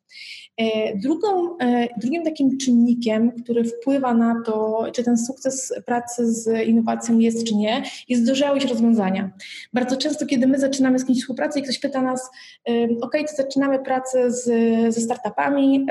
E, 0.57 0.97
drugą, 0.97 1.57
e, 1.57 1.87
drugim 1.97 2.23
takim 2.23 2.57
czynnikiem, 2.57 3.31
który 3.31 3.63
wpływa 3.63 4.13
na 4.13 4.41
to, 4.45 4.83
czy 4.93 5.03
ten 5.03 5.17
sukces 5.17 5.73
pracy 5.85 6.33
z 6.33 6.67
innowacją 6.67 7.19
jest, 7.19 7.43
czy 7.43 7.55
nie, 7.55 7.83
jest 8.09 8.25
dojrzałość 8.25 8.65
rozwiązania. 8.65 9.31
Bardzo 9.73 9.97
często, 9.97 10.25
kiedy 10.25 10.47
my 10.47 10.59
zaczynamy 10.59 10.99
z 10.99 11.05
kimś 11.05 11.19
współpracę 11.19 11.59
i 11.59 11.63
ktoś 11.63 11.79
pyta 11.79 12.01
nas, 12.01 12.29
ok, 13.01 13.11
to 13.29 13.35
zaczynamy 13.43 13.79
pracę 13.79 14.31
z, 14.31 14.43
ze 14.95 15.01
startupami, 15.01 15.85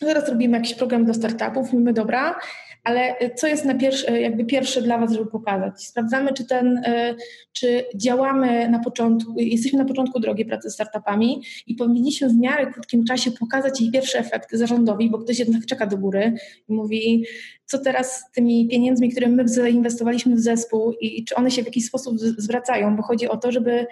zaraz 0.00 0.28
robimy 0.28 0.56
jakiś 0.58 0.74
program 0.74 1.04
dla 1.04 1.14
startupów, 1.14 1.72
mówimy, 1.72 1.92
dobra, 1.92 2.38
ale 2.84 3.20
y, 3.20 3.34
co 3.34 3.46
jest 3.46 3.64
na 3.64 3.74
y, 3.74 4.20
jakby 4.20 4.44
pierwsze 4.44 4.82
dla 4.82 4.98
Was, 4.98 5.12
żeby 5.12 5.30
pokazać? 5.30 5.84
Sprawdzamy, 5.86 6.32
czy, 6.32 6.46
ten, 6.46 6.76
y, 6.76 7.16
czy 7.52 7.84
działamy 7.96 8.68
na 8.68 8.78
początku, 8.78 9.34
jesteśmy 9.36 9.78
na 9.78 9.84
początku 9.84 10.20
drogi 10.20 10.44
pracy 10.44 10.70
z 10.70 10.74
startupami 10.74 11.42
i 11.66 11.74
powinniśmy 11.74 12.28
w 12.28 12.36
miarę 12.36 12.72
krótkim 12.72 13.04
czasie 13.04 13.30
pokazać 13.30 13.80
ich 13.80 13.92
pierwsze 13.92 14.18
efekty 14.18 14.58
zarządowi, 14.58 15.10
bo 15.10 15.18
ktoś 15.18 15.38
jednak 15.38 15.66
czeka 15.66 15.86
do 15.86 15.98
góry 15.98 16.32
i 16.68 16.72
mówi, 16.72 17.24
co 17.66 17.78
teraz 17.78 18.20
z 18.20 18.30
tymi 18.30 18.68
pieniędzmi, 18.68 19.10
które 19.10 19.28
my 19.28 19.48
zainwestowaliśmy 19.48 20.36
w 20.36 20.40
zespół 20.40 20.92
i 21.00 21.24
czy 21.24 21.34
one 21.34 21.50
się 21.50 21.62
w 21.62 21.66
jakiś 21.66 21.86
sposób 21.86 22.18
zwracają, 22.18 22.96
bo 22.96 23.02
chodzi 23.02 23.28
o 23.28 23.36
to, 23.36 23.52
żeby 23.52 23.86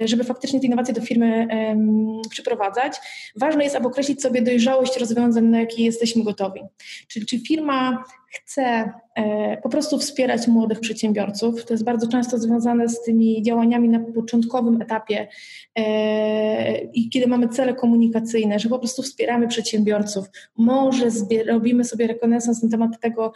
żeby 0.00 0.24
faktycznie 0.24 0.60
te 0.60 0.66
innowacje 0.66 0.94
do 0.94 1.00
firmy 1.00 1.48
um, 1.50 2.20
przyprowadzać. 2.30 2.96
Ważne 3.36 3.64
jest, 3.64 3.76
aby 3.76 3.86
określić 3.86 4.22
sobie 4.22 4.42
dojrzałość 4.42 4.96
rozwiązań, 4.96 5.44
na 5.44 5.60
jakie 5.60 5.84
jesteśmy 5.84 6.24
gotowi. 6.24 6.60
Czyli 7.08 7.26
czy 7.26 7.38
firma 7.38 8.04
chce 8.32 8.92
e, 9.14 9.56
po 9.62 9.68
prostu 9.68 9.98
wspierać 9.98 10.48
młodych 10.48 10.80
przedsiębiorców. 10.80 11.64
To 11.64 11.74
jest 11.74 11.84
bardzo 11.84 12.08
często 12.08 12.38
związane 12.38 12.88
z 12.88 13.02
tymi 13.02 13.42
działaniami 13.42 13.88
na 13.88 14.00
początkowym 14.00 14.82
etapie 14.82 15.28
e, 15.76 16.78
i 16.84 17.08
kiedy 17.08 17.26
mamy 17.26 17.48
cele 17.48 17.74
komunikacyjne, 17.74 18.58
że 18.58 18.68
po 18.68 18.78
prostu 18.78 19.02
wspieramy 19.02 19.48
przedsiębiorców. 19.48 20.26
Może 20.56 21.08
robimy 21.46 21.84
sobie 21.84 22.06
rekonesans 22.06 22.62
na 22.62 22.68
temat 22.68 23.00
tego, 23.00 23.32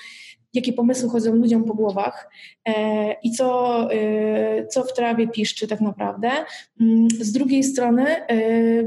jakie 0.56 0.72
pomysły 0.72 1.08
chodzą 1.08 1.34
ludziom 1.34 1.64
po 1.64 1.75
głowach 1.75 2.30
e, 2.64 3.12
i 3.22 3.30
co, 3.30 3.88
co 4.70 4.84
w 4.84 4.92
trawie 4.92 5.28
piszczy 5.28 5.68
tak 5.68 5.80
naprawdę. 5.80 6.30
Mm, 6.80 7.08
z 7.20 7.32
drugiej 7.32 7.64
strony 7.64 8.06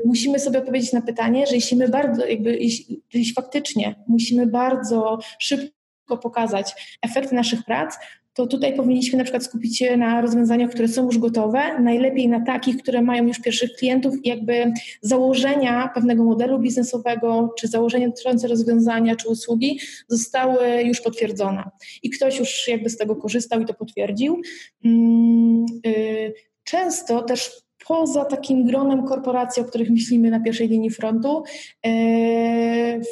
musimy 0.05 0.39
sobie 0.39 0.59
odpowiedzieć 0.59 0.93
na 0.93 1.01
pytanie, 1.01 1.47
że 1.47 1.55
jeśli 1.55 1.77
my 1.77 1.89
bardzo, 1.89 2.25
jakby, 2.25 2.57
jeśli, 2.57 3.01
jeśli 3.13 3.33
faktycznie 3.33 3.95
musimy 4.07 4.47
bardzo 4.47 5.19
szybko 5.39 6.17
pokazać 6.17 6.97
efekty 7.01 7.35
naszych 7.35 7.63
prac, 7.63 7.95
to 8.33 8.47
tutaj 8.47 8.75
powinniśmy 8.75 9.17
na 9.17 9.23
przykład 9.23 9.43
skupić 9.43 9.77
się 9.77 9.97
na 9.97 10.21
rozwiązaniach, 10.21 10.71
które 10.71 10.87
są 10.87 11.05
już 11.05 11.17
gotowe, 11.17 11.79
najlepiej 11.79 12.27
na 12.27 12.45
takich, 12.45 12.77
które 12.77 13.01
mają 13.01 13.27
już 13.27 13.39
pierwszych 13.39 13.71
klientów 13.71 14.15
jakby 14.23 14.71
założenia 15.01 15.89
pewnego 15.93 16.23
modelu 16.23 16.59
biznesowego, 16.59 17.53
czy 17.59 17.67
założenia 17.67 18.07
dotyczące 18.07 18.47
rozwiązania, 18.47 19.15
czy 19.15 19.29
usługi 19.29 19.79
zostały 20.07 20.83
już 20.83 21.01
potwierdzone. 21.01 21.63
I 22.03 22.09
ktoś 22.09 22.39
już 22.39 22.67
jakby 22.67 22.89
z 22.89 22.97
tego 22.97 23.15
korzystał 23.15 23.61
i 23.61 23.65
to 23.65 23.73
potwierdził. 23.73 24.41
Mm, 24.85 25.65
y, 25.85 26.33
często 26.63 27.21
też 27.21 27.68
poza 27.89 28.25
takim 28.25 28.65
gronem 28.65 29.03
korporacji, 29.03 29.61
o 29.61 29.65
których 29.65 29.89
myślimy 29.89 30.29
na 30.29 30.39
pierwszej 30.39 30.67
linii 30.67 30.89
frontu, 30.89 31.43
e, 31.85 31.89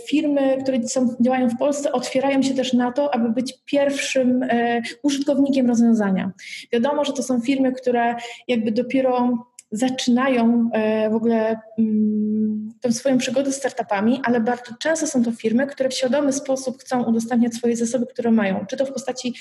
firmy, 0.08 0.58
które 0.64 0.88
są, 0.88 1.16
działają 1.22 1.50
w 1.50 1.58
Polsce, 1.58 1.92
otwierają 1.92 2.42
się 2.42 2.54
też 2.54 2.74
na 2.74 2.92
to, 2.92 3.16
aby 3.16 3.30
być 3.30 3.54
pierwszym 3.66 4.44
e, 4.44 4.82
użytkownikiem 5.04 5.68
rozwiązania. 5.68 6.32
Wiadomo, 6.74 7.06
że 7.06 7.14
to 7.14 7.24
są 7.24 7.42
firmy, 7.42 7.72
które 7.72 8.16
jakby 8.48 8.72
dopiero 8.72 9.38
zaczynają 9.72 10.70
e, 10.74 11.10
w 11.10 11.16
ogóle 11.16 11.60
mm, 11.80 12.70
tę 12.82 12.92
swoją 12.92 13.18
przygodę 13.18 13.52
z 13.52 13.56
startupami, 13.56 14.22
ale 14.24 14.40
bardzo 14.40 14.72
często 14.80 15.08
są 15.08 15.24
to 15.24 15.32
firmy, 15.32 15.68
które 15.68 15.90
w 15.90 15.94
świadomy 15.94 16.34
sposób 16.34 16.78
chcą 16.80 17.04
udostępniać 17.04 17.54
swoje 17.54 17.78
zasoby, 17.78 18.06
które 18.06 18.32
mają, 18.32 18.66
czy 18.66 18.78
to 18.78 18.86
w 18.86 18.94
postaci 18.94 19.34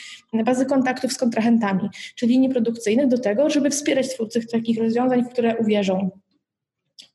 bazy 0.44 0.66
kontaktów 0.66 1.12
z 1.12 1.18
kontrahentami, 1.18 1.88
czy 2.14 2.26
linii 2.26 2.48
produkcyjnych 2.48 3.08
do 3.08 3.18
tego, 3.18 3.50
żeby 3.50 3.70
wspierać 3.70 4.08
twórców 4.08 4.50
takich 4.50 4.78
rozwiązań, 4.78 5.24
w 5.24 5.28
które 5.28 5.56
uwierzą. 5.56 6.10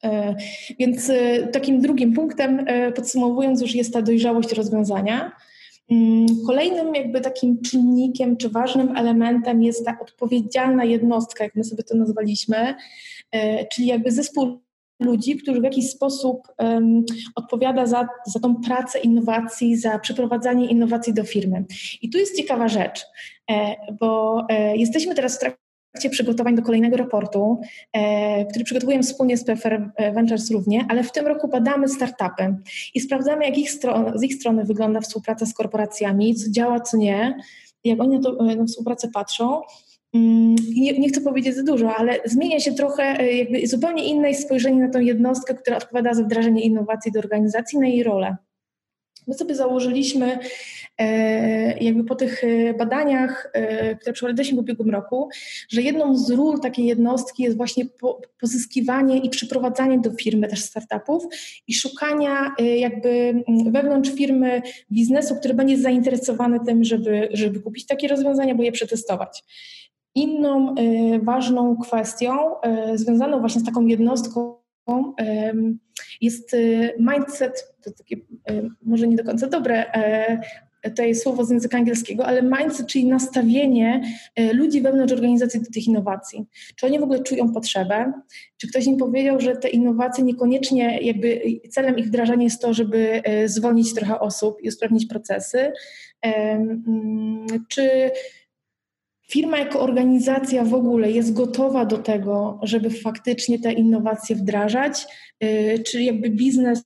E, 0.03 0.35
więc 0.79 1.09
e, 1.09 1.47
takim 1.47 1.81
drugim 1.81 2.13
punktem, 2.13 2.65
podsumowując, 2.95 3.61
już 3.61 3.75
jest 3.75 3.93
ta 3.93 4.01
dojrzałość 4.01 4.53
rozwiązania. 4.53 5.31
Mm, 5.91 6.25
kolejnym 6.47 6.95
jakby 6.95 7.21
takim 7.21 7.61
czynnikiem 7.61 8.37
czy 8.37 8.49
ważnym 8.49 8.97
elementem 8.97 9.63
jest 9.63 9.85
ta 9.85 9.97
odpowiedzialna 10.01 10.83
jednostka, 10.83 11.43
jak 11.43 11.55
my 11.55 11.63
sobie 11.63 11.83
to 11.83 11.97
nazwaliśmy, 11.97 12.75
e, 13.31 13.65
czyli 13.67 13.87
jakby 13.87 14.11
zespół 14.11 14.61
ludzi, 14.99 15.37
który 15.37 15.61
w 15.61 15.63
jakiś 15.63 15.89
sposób 15.89 16.47
um, 16.59 17.05
odpowiada 17.35 17.85
za, 17.85 18.07
za 18.25 18.39
tą 18.39 18.55
pracę 18.55 18.99
innowacji, 18.99 19.77
za 19.77 19.99
przeprowadzanie 19.99 20.67
innowacji 20.67 21.13
do 21.13 21.23
firmy. 21.23 21.65
I 22.01 22.09
tu 22.09 22.17
jest 22.17 22.37
ciekawa 22.37 22.67
rzecz, 22.67 23.05
e, 23.51 23.75
bo 23.99 24.41
e, 24.49 24.77
jesteśmy 24.77 25.15
teraz 25.15 25.35
w 25.35 25.39
trakcie 25.39 25.60
trakcie 25.91 26.09
przygotowań 26.09 26.55
do 26.55 26.61
kolejnego 26.61 26.97
raportu, 26.97 27.61
e, 27.93 28.45
który 28.45 28.65
przygotowujemy 28.65 29.03
wspólnie 29.03 29.37
z 29.37 29.43
PFR 29.43 29.91
Ventures 30.13 30.51
również, 30.51 30.83
ale 30.89 31.03
w 31.03 31.11
tym 31.11 31.27
roku 31.27 31.47
badamy 31.47 31.87
startupy 31.87 32.55
i 32.95 32.99
sprawdzamy, 32.99 33.45
jak 33.45 33.57
ich 33.57 33.71
stron, 33.71 34.19
z 34.19 34.23
ich 34.23 34.35
strony 34.35 34.65
wygląda 34.65 35.01
współpraca 35.01 35.45
z 35.45 35.53
korporacjami, 35.53 36.35
co 36.35 36.51
działa, 36.51 36.79
co 36.79 36.97
nie, 36.97 37.35
jak 37.83 38.01
oni 38.01 38.19
na, 38.19 38.23
to, 38.23 38.43
na 38.43 38.65
współpracę 38.65 39.07
patrzą. 39.13 39.61
Mm, 40.13 40.55
nie, 40.75 40.99
nie, 40.99 41.09
chcę 41.09 41.21
powiedzieć 41.21 41.55
za 41.55 41.63
dużo, 41.63 41.95
ale 41.95 42.19
zmienia 42.25 42.59
się 42.59 42.73
trochę 42.73 43.03
e, 43.03 43.33
jakby 43.33 43.67
zupełnie 43.67 44.03
inne 44.03 44.33
spojrzenie 44.33 44.81
na 44.81 44.89
tą 44.89 44.99
jednostkę, 44.99 45.55
która 45.55 45.77
odpowiada 45.77 46.13
za 46.13 46.23
wdrażanie 46.23 46.61
innowacji 46.61 47.11
do 47.11 47.19
organizacji, 47.19 47.79
na 47.79 47.87
jej 47.87 48.03
rolę. 48.03 48.35
My 49.27 49.33
sobie 49.33 49.55
założyliśmy 49.55 50.39
e, 50.97 51.83
jakby 51.83 52.03
po 52.03 52.15
tych 52.15 52.43
e, 52.43 52.73
badaniach, 52.73 53.51
e, 53.53 53.95
które 53.95 54.13
przeprowadziliśmy 54.13 54.57
w 54.57 54.59
ubiegłym 54.59 54.89
roku, 54.89 55.29
że 55.69 55.81
jedną 55.81 56.17
z 56.17 56.31
ról 56.31 56.59
takiej 56.59 56.85
jednostki 56.85 57.43
jest 57.43 57.57
właśnie 57.57 57.85
pozyskiwanie 58.39 59.17
i 59.17 59.29
przyprowadzanie 59.29 59.99
do 59.99 60.11
firmy 60.11 60.47
też 60.47 60.59
startupów 60.61 61.23
i 61.67 61.73
szukania 61.73 62.55
jakby 62.77 63.43
wewnątrz 63.65 64.11
firmy 64.11 64.61
biznesu, 64.91 65.35
który 65.35 65.53
będzie 65.53 65.77
zainteresowany 65.77 66.59
tym, 66.65 66.83
żeby, 66.83 67.29
żeby 67.33 67.59
kupić 67.59 67.85
takie 67.85 68.07
rozwiązania, 68.07 68.55
bo 68.55 68.63
je 68.63 68.71
przetestować. 68.71 69.43
Inną 70.15 70.75
ważną 71.21 71.77
kwestią 71.77 72.37
związaną 72.95 73.39
właśnie 73.39 73.61
z 73.61 73.65
taką 73.65 73.85
jednostką 73.85 74.60
jest 76.21 76.53
y, 76.53 76.93
mindset, 76.99 77.73
to 77.83 77.91
takie 77.91 78.15
y, 78.15 78.69
może 78.83 79.07
nie 79.07 79.15
do 79.15 79.23
końca 79.23 79.47
dobre, 79.47 79.93
e, 79.93 80.41
to 80.89 81.03
jest 81.03 81.23
słowo 81.23 81.45
z 81.45 81.49
języka 81.49 81.77
angielskiego, 81.77 82.25
ale 82.25 82.41
mindset, 82.41 82.87
czyli 82.87 83.05
nastawienie 83.05 84.01
e, 84.35 84.53
ludzi 84.53 84.81
wewnątrz 84.81 85.13
organizacji 85.13 85.61
do 85.61 85.71
tych 85.71 85.87
innowacji. 85.87 86.45
Czy 86.75 86.85
oni 86.85 86.99
w 86.99 87.03
ogóle 87.03 87.23
czują 87.23 87.53
potrzebę? 87.53 88.13
Czy 88.57 88.67
ktoś 88.67 88.85
im 88.85 88.97
powiedział, 88.97 89.39
że 89.39 89.55
te 89.55 89.69
innowacje 89.69 90.23
niekoniecznie 90.23 90.99
jakby 91.01 91.41
celem 91.69 91.97
ich 91.97 92.07
wdrażania 92.07 92.43
jest 92.43 92.61
to, 92.61 92.73
żeby 92.73 93.21
e, 93.23 93.47
zwolnić 93.47 93.93
trochę 93.93 94.19
osób 94.19 94.57
i 94.61 94.67
usprawnić 94.67 95.05
procesy? 95.05 95.71
Mm, 96.21 97.47
czy 97.67 98.11
firma 99.31 99.57
jako 99.57 99.79
organizacja 99.79 100.65
w 100.65 100.73
ogóle 100.73 101.11
jest 101.11 101.33
gotowa 101.33 101.85
do 101.85 101.97
tego, 101.97 102.59
żeby 102.63 102.89
faktycznie 102.89 103.59
te 103.59 103.73
innowacje 103.73 104.35
wdrażać, 104.35 105.05
y, 105.43 105.83
czy 105.87 106.03
jakby 106.03 106.29
biznes 106.29 106.83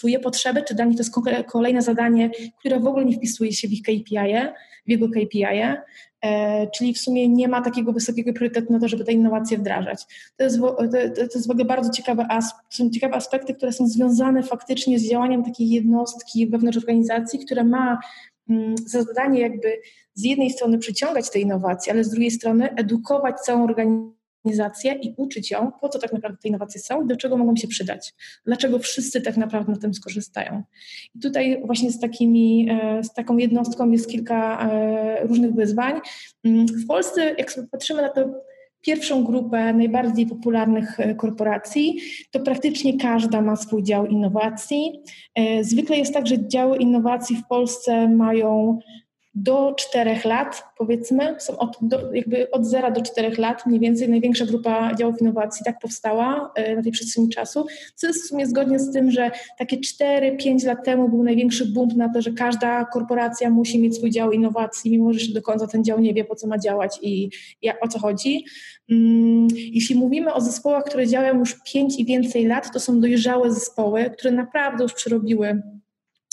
czuje 0.00 0.20
potrzebę, 0.20 0.62
czy 0.62 0.74
dla 0.74 0.84
nich 0.84 0.96
to 0.96 1.00
jest 1.00 1.14
kolejne 1.46 1.82
zadanie, 1.82 2.30
które 2.58 2.80
w 2.80 2.86
ogóle 2.86 3.04
nie 3.04 3.16
wpisuje 3.16 3.52
się 3.52 3.68
w 3.68 3.72
ich 3.72 3.82
KPI, 3.82 4.52
w 4.86 4.90
jego 4.90 5.08
KPI, 5.08 5.44
e, 6.22 6.66
czyli 6.70 6.94
w 6.94 6.98
sumie 6.98 7.28
nie 7.28 7.48
ma 7.48 7.62
takiego 7.62 7.92
wysokiego 7.92 8.32
priorytetu 8.32 8.72
na 8.72 8.80
to, 8.80 8.88
żeby 8.88 9.04
te 9.04 9.12
innowacje 9.12 9.58
wdrażać. 9.58 10.04
To 10.36 10.44
jest, 10.44 10.58
to, 11.16 11.22
jest 11.34 11.48
w 11.48 11.50
ogóle 11.50 11.64
bardzo 11.64 11.90
ciekawe, 11.90 12.26
są 12.70 12.90
ciekawe 12.90 13.14
aspekty, 13.14 13.54
które 13.54 13.72
są 13.72 13.88
związane 13.88 14.42
faktycznie 14.42 14.98
z 14.98 15.10
działaniem 15.10 15.44
takiej 15.44 15.70
jednostki 15.70 16.46
wewnątrz 16.46 16.78
organizacji, 16.78 17.38
która 17.38 17.64
ma 17.64 17.98
za 18.86 19.02
zadanie 19.02 19.40
jakby 19.40 19.80
z 20.14 20.24
jednej 20.24 20.50
strony 20.50 20.78
przyciągać 20.78 21.30
te 21.30 21.38
innowacje, 21.38 21.92
ale 21.92 22.04
z 22.04 22.10
drugiej 22.10 22.30
strony 22.30 22.70
edukować 22.74 23.40
całą 23.40 23.64
organizację 23.64 24.92
i 24.92 25.14
uczyć 25.16 25.50
ją, 25.50 25.72
po 25.80 25.88
co 25.88 25.98
tak 25.98 26.12
naprawdę 26.12 26.38
te 26.42 26.48
innowacje 26.48 26.80
są 26.80 27.04
i 27.04 27.06
do 27.06 27.16
czego 27.16 27.36
mogą 27.36 27.56
się 27.56 27.68
przydać. 27.68 28.14
Dlaczego 28.46 28.78
wszyscy 28.78 29.20
tak 29.20 29.36
naprawdę 29.36 29.72
na 29.72 29.78
tym 29.78 29.94
skorzystają. 29.94 30.62
I 31.14 31.20
tutaj 31.20 31.62
właśnie 31.64 31.92
z, 31.92 32.00
takimi, 32.00 32.68
e, 32.70 33.04
z 33.04 33.14
taką 33.14 33.36
jednostką 33.36 33.90
jest 33.90 34.10
kilka 34.10 34.68
e, 34.70 35.26
różnych 35.26 35.54
wyzwań. 35.54 36.00
Mm, 36.44 36.66
w 36.66 36.86
Polsce, 36.86 37.34
jak 37.38 37.52
sobie 37.52 37.68
patrzymy 37.68 38.02
na 38.02 38.08
to, 38.08 38.47
pierwszą 38.80 39.24
grupę 39.24 39.72
najbardziej 39.72 40.26
popularnych 40.26 40.98
korporacji, 41.16 42.00
to 42.30 42.40
praktycznie 42.40 42.98
każda 42.98 43.40
ma 43.40 43.56
swój 43.56 43.82
dział 43.82 44.06
innowacji. 44.06 44.92
Zwykle 45.60 45.96
jest 45.96 46.14
tak, 46.14 46.26
że 46.26 46.48
działy 46.48 46.78
innowacji 46.78 47.36
w 47.36 47.46
Polsce 47.46 48.08
mają 48.08 48.78
do 49.34 49.74
4 49.76 50.20
lat, 50.24 50.64
powiedzmy, 50.78 51.36
są 51.38 51.58
od, 51.58 51.76
do, 51.80 52.12
jakby 52.12 52.50
od 52.50 52.66
0 52.66 52.90
do 52.90 53.02
4 53.02 53.36
lat 53.38 53.66
mniej 53.66 53.80
więcej 53.80 54.08
największa 54.08 54.46
grupa 54.46 54.94
działów 54.94 55.20
innowacji 55.20 55.64
tak 55.64 55.78
powstała 55.78 56.52
e, 56.54 56.76
na 56.76 56.82
tej 56.82 56.92
przestrzeni 56.92 57.28
czasu, 57.28 57.66
co 57.94 58.06
jest 58.06 58.24
w 58.24 58.26
sumie 58.26 58.46
zgodnie 58.46 58.78
z 58.78 58.92
tym, 58.92 59.10
że 59.10 59.30
takie 59.58 59.76
4-5 59.76 60.66
lat 60.66 60.84
temu 60.84 61.08
był 61.08 61.22
największy 61.22 61.66
boom 61.66 61.88
na 61.96 62.12
to, 62.12 62.22
że 62.22 62.32
każda 62.32 62.84
korporacja 62.84 63.50
musi 63.50 63.80
mieć 63.82 63.96
swój 63.96 64.10
dział 64.10 64.32
innowacji, 64.32 64.90
mimo 64.90 65.12
że 65.12 65.18
jeszcze 65.18 65.34
do 65.34 65.42
końca 65.42 65.66
ten 65.66 65.84
dział 65.84 66.00
nie 66.00 66.14
wie, 66.14 66.24
po 66.24 66.34
co 66.34 66.46
ma 66.46 66.58
działać 66.58 66.98
i, 67.02 67.30
i 67.62 67.70
o 67.80 67.88
co 67.88 67.98
chodzi. 67.98 68.44
Mm, 68.90 69.48
jeśli 69.54 69.96
mówimy 69.96 70.34
o 70.34 70.40
zespołach, 70.40 70.84
które 70.84 71.06
działają 71.06 71.38
już 71.38 71.56
5 71.64 72.00
i 72.00 72.04
więcej 72.04 72.46
lat, 72.46 72.72
to 72.72 72.80
są 72.80 73.00
dojrzałe 73.00 73.52
zespoły, 73.52 74.10
które 74.10 74.30
naprawdę 74.30 74.82
już 74.82 74.94
przerobiły 74.94 75.62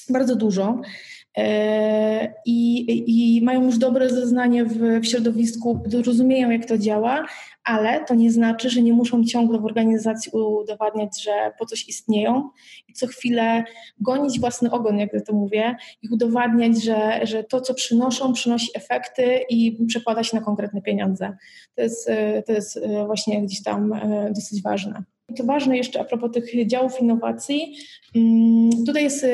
bardzo 0.10 0.36
dużo. 0.36 0.82
E, 1.38 2.34
i, 2.46 3.38
i 3.38 3.42
mają 3.42 3.64
już 3.66 3.78
dobre 3.78 4.10
zeznanie 4.10 4.66
w, 4.66 4.78
w 5.02 5.06
środowisku, 5.06 5.84
rozumieją 6.06 6.50
jak 6.50 6.66
to 6.66 6.78
działa, 6.78 7.26
ale 7.64 8.06
to 8.06 8.16
nie 8.16 8.32
znaczy, 8.32 8.70
że 8.70 8.82
nie 8.82 8.94
muszą 8.94 9.24
ciągle 9.24 9.60
w 9.60 9.66
organizacji 9.66 10.32
udowadniać, 10.32 11.24
że 11.24 11.52
po 11.60 11.66
coś 11.66 11.88
istnieją 11.88 12.50
i 12.88 12.94
co 12.94 13.08
chwilę 13.08 13.64
gonić 14.00 14.40
własny 14.40 14.72
ogon, 14.72 14.98
jak 14.98 15.10
to 15.28 15.34
mówię, 15.34 15.76
i 16.02 16.10
udowadniać, 16.10 16.84
że, 16.84 17.20
że 17.24 17.44
to, 17.44 17.62
co 17.62 17.74
przynoszą, 17.74 18.34
przynosi 18.34 18.70
efekty 18.76 19.40
i 19.50 19.86
przekłada 19.88 20.24
się 20.24 20.38
na 20.38 20.44
konkretne 20.44 20.82
pieniądze. 20.82 21.38
To 21.76 21.82
jest, 21.82 22.10
to 22.46 22.54
jest 22.54 22.80
właśnie 23.06 23.42
gdzieś 23.42 23.64
tam 23.64 23.94
e, 23.94 24.32
dosyć 24.36 24.62
ważne. 24.64 25.04
To 25.38 25.44
ważne 25.44 25.78
jeszcze 25.78 26.00
a 26.00 26.04
propos 26.04 26.32
tych 26.32 26.68
działów 26.68 27.02
innowacji. 27.02 27.76
Mm, 28.16 28.70
tutaj 28.86 29.04
jest 29.04 29.24
y, 29.24 29.28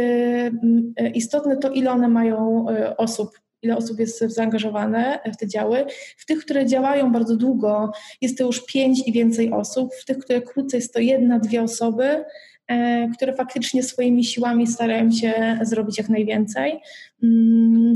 y, 1.01 1.09
istotne 1.15 1.57
to, 1.57 1.71
ile 1.71 1.91
one 1.91 2.07
mają 2.07 2.65
y, 2.69 2.97
osób, 2.97 3.29
ile 3.61 3.77
osób 3.77 3.99
jest 3.99 4.19
zaangażowane 4.19 5.19
w 5.33 5.37
te 5.37 5.47
działy. 5.47 5.85
W 6.17 6.25
tych, 6.25 6.39
które 6.39 6.65
działają 6.65 7.11
bardzo 7.11 7.35
długo, 7.35 7.91
jest 8.21 8.37
to 8.37 8.43
już 8.43 8.65
pięć 8.65 9.07
i 9.07 9.11
więcej 9.11 9.51
osób. 9.51 9.93
W 9.95 10.05
tych, 10.05 10.17
które 10.17 10.41
krócej, 10.41 10.77
jest 10.77 10.93
to 10.93 10.99
jedna, 10.99 11.39
dwie 11.39 11.63
osoby, 11.63 12.23
e, 12.67 13.09
które 13.15 13.33
faktycznie 13.33 13.83
swoimi 13.83 14.23
siłami 14.23 14.67
starają 14.67 15.11
się 15.11 15.59
zrobić 15.61 15.97
jak 15.97 16.09
najwięcej. 16.09 16.79
Mm, 17.23 17.93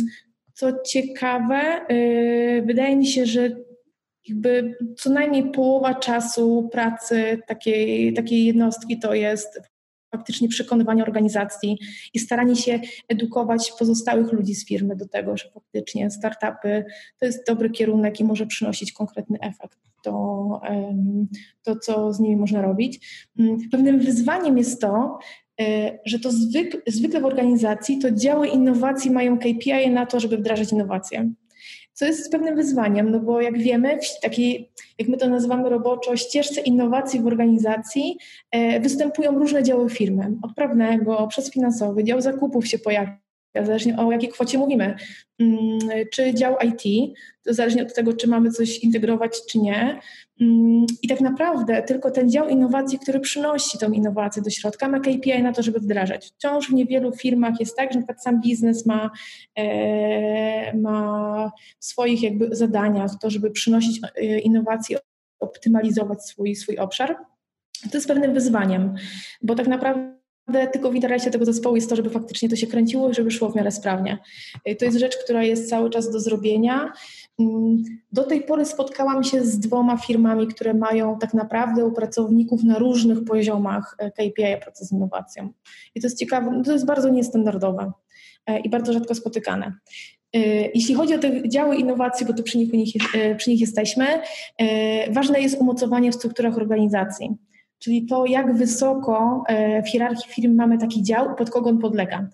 co 0.54 0.84
ciekawe, 0.86 1.86
wydaje 2.66 2.96
mi 2.96 3.08
się, 3.08 3.26
że 3.26 3.50
jakby 4.28 4.78
co 4.98 5.10
najmniej 5.10 5.52
połowa 5.52 5.96
czasu 5.96 6.70
pracy 6.72 7.40
takiej, 7.48 8.14
takiej 8.14 8.46
jednostki 8.46 9.00
to 9.00 9.14
jest 9.14 9.60
faktycznie 10.12 10.48
przekonywanie 10.48 11.04
organizacji 11.04 11.78
i 12.14 12.20
staranie 12.20 12.56
się 12.56 12.80
edukować 13.08 13.74
pozostałych 13.80 14.32
ludzi 14.32 14.56
z 14.56 14.66
firmy 14.66 14.96
do 14.96 15.08
tego, 15.08 15.38
że 15.38 15.50
faktycznie 15.54 16.12
startupy 16.12 16.86
to 17.20 17.26
jest 17.26 17.48
dobry 17.48 17.70
kierunek 17.70 18.20
i 18.20 18.24
może 18.24 18.46
przynosić 18.46 18.94
konkretny 18.94 19.38
efekt. 19.42 19.80
To, 20.04 20.62
to 21.64 21.76
co 21.76 22.14
z 22.14 22.20
nimi 22.20 22.36
można 22.36 22.62
robić. 22.62 23.26
Mm, 23.40 23.58
pewnym 23.72 24.00
wyzwaniem 24.00 24.58
jest 24.58 24.82
to, 24.82 25.20
e, 25.62 26.00
że 26.06 26.20
to 26.20 26.32
zwykle, 26.32 26.82
zwykle 26.88 27.22
w 27.22 27.26
organizacji 27.26 28.00
to 28.00 28.12
działy 28.12 28.48
innowacji 28.48 29.12
mają 29.12 29.38
KPI 29.38 29.90
na 29.90 30.06
to, 30.06 30.20
żeby 30.20 30.38
wdrażać 30.38 30.72
innowacje 30.72 31.32
co 31.96 32.06
jest 32.06 32.32
pewnym 32.32 32.56
wyzwaniem, 32.56 33.12
no 33.12 33.20
bo 33.20 33.42
jak 33.42 33.58
wiemy, 33.58 34.00
w 34.18 34.22
takiej, 34.22 34.72
jak 35.00 35.10
my 35.10 35.18
to 35.18 35.30
nazywamy 35.30 35.70
roboczo, 35.70 36.16
ścieżce 36.16 36.62
innowacji 36.62 37.20
w 37.20 37.28
organizacji 37.28 38.18
e, 38.52 38.80
występują 38.80 39.40
różne 39.40 39.64
działy 39.64 39.90
firmy, 39.90 40.34
od 40.42 40.54
prawnego, 40.54 41.28
przez 41.28 41.52
finansowy, 41.52 42.04
dział 42.04 42.22
zakupów 42.22 42.68
się 42.68 42.80
pojawia, 42.80 43.25
zależnie 43.64 43.98
o 43.98 44.12
jakiej 44.12 44.30
kwocie 44.30 44.58
mówimy, 44.58 44.96
mm, 45.40 45.80
czy 46.12 46.34
dział 46.34 46.56
IT, 46.64 47.16
to 47.44 47.54
zależnie 47.54 47.84
od 47.84 47.94
tego, 47.94 48.14
czy 48.14 48.28
mamy 48.28 48.52
coś 48.52 48.80
integrować, 48.80 49.32
czy 49.50 49.60
nie. 49.60 50.00
Mm, 50.42 50.86
I 51.02 51.08
tak 51.08 51.22
naprawdę 51.22 51.84
tylko 51.84 52.12
ten 52.12 52.30
dział 52.30 52.50
innowacji, 52.50 53.00
który 53.00 53.20
przynosi 53.20 53.78
tą 53.78 53.92
innowację 53.92 54.42
do 54.42 54.50
środka, 54.50 54.88
ma 54.88 55.00
KPI 55.00 55.44
na 55.44 55.54
to, 55.54 55.64
żeby 55.64 55.80
wdrażać. 55.80 56.26
Wciąż 56.26 56.70
w 56.70 56.74
niewielu 56.74 57.12
firmach 57.14 57.60
jest 57.60 57.78
tak, 57.78 57.94
że 57.94 58.00
przykład 58.00 58.24
sam 58.24 58.42
biznes 58.42 58.86
ma, 58.86 59.12
e, 59.56 60.78
ma 60.78 61.52
w 61.80 61.86
swoich 61.86 62.24
jakby 62.24 62.56
zadaniach 62.56 63.12
to, 63.22 63.30
żeby 63.30 63.52
przynosić 63.52 64.02
e, 64.16 64.40
innowacje, 64.40 64.98
optymalizować 65.40 66.26
swój, 66.26 66.56
swój 66.56 66.78
obszar. 66.78 67.18
To 67.92 67.98
jest 67.98 68.08
pewnym 68.08 68.34
wyzwaniem, 68.34 68.96
bo 69.42 69.56
tak 69.56 69.68
naprawdę 69.68 70.15
tylko 70.54 70.92
w 70.92 70.96
interesie 70.96 71.32
tego 71.32 71.46
zespołu 71.46 71.76
jest 71.76 71.90
to, 71.90 71.96
żeby 71.96 72.10
faktycznie 72.10 72.50
to 72.50 72.56
się 72.56 72.68
kręciło 72.68 73.10
i 73.10 73.14
żeby 73.14 73.32
szło 73.32 73.50
w 73.50 73.56
miarę 73.56 73.72
sprawnie. 73.72 74.18
Y, 74.70 74.76
to 74.76 74.86
jest 74.86 74.98
rzecz, 74.98 75.18
która 75.24 75.44
jest 75.44 75.70
cały 75.70 75.90
czas 75.90 76.12
do 76.12 76.20
zrobienia. 76.20 76.94
Mm, 77.40 77.84
do 78.12 78.24
tej 78.24 78.42
pory 78.42 78.66
spotkałam 78.66 79.24
się 79.24 79.44
z 79.44 79.60
dwoma 79.60 79.98
firmami, 79.98 80.48
które 80.48 80.74
mają 80.74 81.20
tak 81.20 81.34
naprawdę 81.34 81.86
u 81.86 81.92
pracowników 81.92 82.64
na 82.64 82.80
różnych 82.80 83.24
poziomach 83.24 83.96
y, 84.02 84.12
KPI 84.12 84.62
pracy 84.62 84.86
z 84.86 84.92
innowacją. 84.92 85.50
I 85.96 86.02
to 86.02 86.08
jest 86.08 86.20
ciekawe, 86.20 86.62
to 86.66 86.72
jest 86.72 86.86
bardzo 86.86 87.10
niestandardowe 87.10 87.92
y, 88.50 88.60
i 88.60 88.70
bardzo 88.70 88.94
rzadko 88.94 89.16
spotykane. 89.16 89.74
Jeśli 90.74 90.96
chodzi 90.96 91.16
o 91.16 91.20
te 91.20 91.50
działy 91.50 91.76
innowacji, 91.76 92.26
bo 92.26 92.34
tu 92.34 92.44
przy 92.44 92.58
nich, 92.58 92.94
przy 93.38 93.50
nich 93.50 93.62
jesteśmy, 93.62 94.06
ważne 95.10 95.42
jest 95.42 95.62
umocowanie 95.62 96.12
w 96.12 96.16
strukturach 96.16 96.58
organizacji 96.58 97.38
czyli 97.80 98.06
to, 98.06 98.26
jak 98.26 98.58
wysoko 98.58 99.44
e, 99.48 99.84
w 99.84 99.90
hierarchii 99.90 100.34
firm 100.34 100.56
mamy 100.56 100.78
taki 100.78 101.04
dział, 101.04 101.36
pod 101.36 101.50
kogo 101.50 101.70
on 101.70 101.80
podlega. 101.80 102.28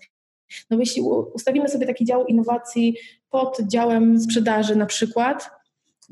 No 0.70 0.78
jeśli 0.78 1.02
ustawimy 1.34 1.68
sobie 1.68 1.86
taki 1.86 2.04
dział 2.04 2.26
innowacji 2.26 2.96
pod 3.30 3.58
działem 3.60 4.20
sprzedaży 4.20 4.76
na 4.76 4.86
przykład, 4.86 5.50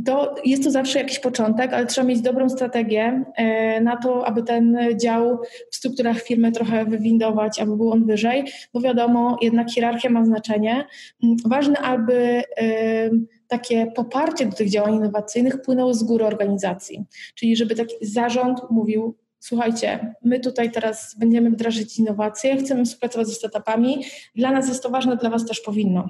to 0.04 0.34
jest 0.44 0.64
to 0.64 0.70
zawsze 0.70 0.98
jakiś 0.98 1.18
początek, 1.18 1.72
ale 1.72 1.86
trzeba 1.86 2.06
mieć 2.06 2.20
dobrą 2.20 2.48
strategię 2.48 3.24
e, 3.36 3.80
na 3.80 3.96
to, 3.96 4.26
aby 4.26 4.42
ten 4.42 4.78
dział 4.96 5.38
w 5.70 5.76
strukturach 5.76 6.22
firmy 6.22 6.52
trochę 6.52 6.84
wywindować, 6.84 7.60
aby 7.60 7.76
był 7.76 7.92
on 7.92 8.06
wyżej, 8.06 8.44
bo 8.74 8.80
wiadomo, 8.80 9.38
jednak 9.42 9.70
hierarchia 9.70 10.10
ma 10.10 10.24
znaczenie. 10.24 10.86
Mm, 11.22 11.36
ważne, 11.46 11.78
aby 11.78 12.42
takie 13.50 13.86
poparcie 13.86 14.46
do 14.46 14.56
tych 14.56 14.70
działań 14.70 14.94
innowacyjnych 14.94 15.62
płynęło 15.62 15.94
z 15.94 16.02
góry 16.02 16.24
organizacji, 16.24 17.04
czyli 17.34 17.56
żeby 17.56 17.74
taki 17.74 17.94
zarząd 18.00 18.60
mówił, 18.70 19.16
słuchajcie, 19.38 20.14
my 20.22 20.40
tutaj 20.40 20.70
teraz 20.70 21.16
będziemy 21.18 21.50
wdrażać 21.50 21.98
innowacje, 21.98 22.56
chcemy 22.56 22.84
współpracować 22.84 23.28
ze 23.28 23.34
startupami, 23.34 24.04
dla 24.34 24.52
nas 24.52 24.68
jest 24.68 24.82
to 24.82 24.90
ważne, 24.90 25.16
dla 25.16 25.30
Was 25.30 25.46
też 25.46 25.60
powinno. 25.60 26.08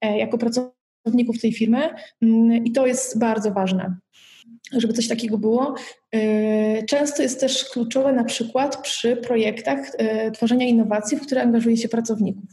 E, 0.00 0.18
jako 0.18 0.38
pracowników 0.38 1.40
tej 1.40 1.52
firmy 1.52 1.90
mm, 2.22 2.64
i 2.64 2.72
to 2.72 2.86
jest 2.86 3.18
bardzo 3.18 3.50
ważne 3.50 3.96
żeby 4.72 4.92
coś 4.92 5.08
takiego 5.08 5.38
było. 5.38 5.74
E, 6.12 6.82
często 6.82 7.22
jest 7.22 7.40
też 7.40 7.64
kluczowe 7.64 8.12
na 8.12 8.24
przykład 8.24 8.82
przy 8.82 9.16
projektach 9.16 9.78
e, 9.98 10.30
tworzenia 10.30 10.66
innowacji, 10.66 11.18
w 11.18 11.26
które 11.26 11.42
angażuje 11.42 11.76
się 11.76 11.88
pracowników. 11.88 12.44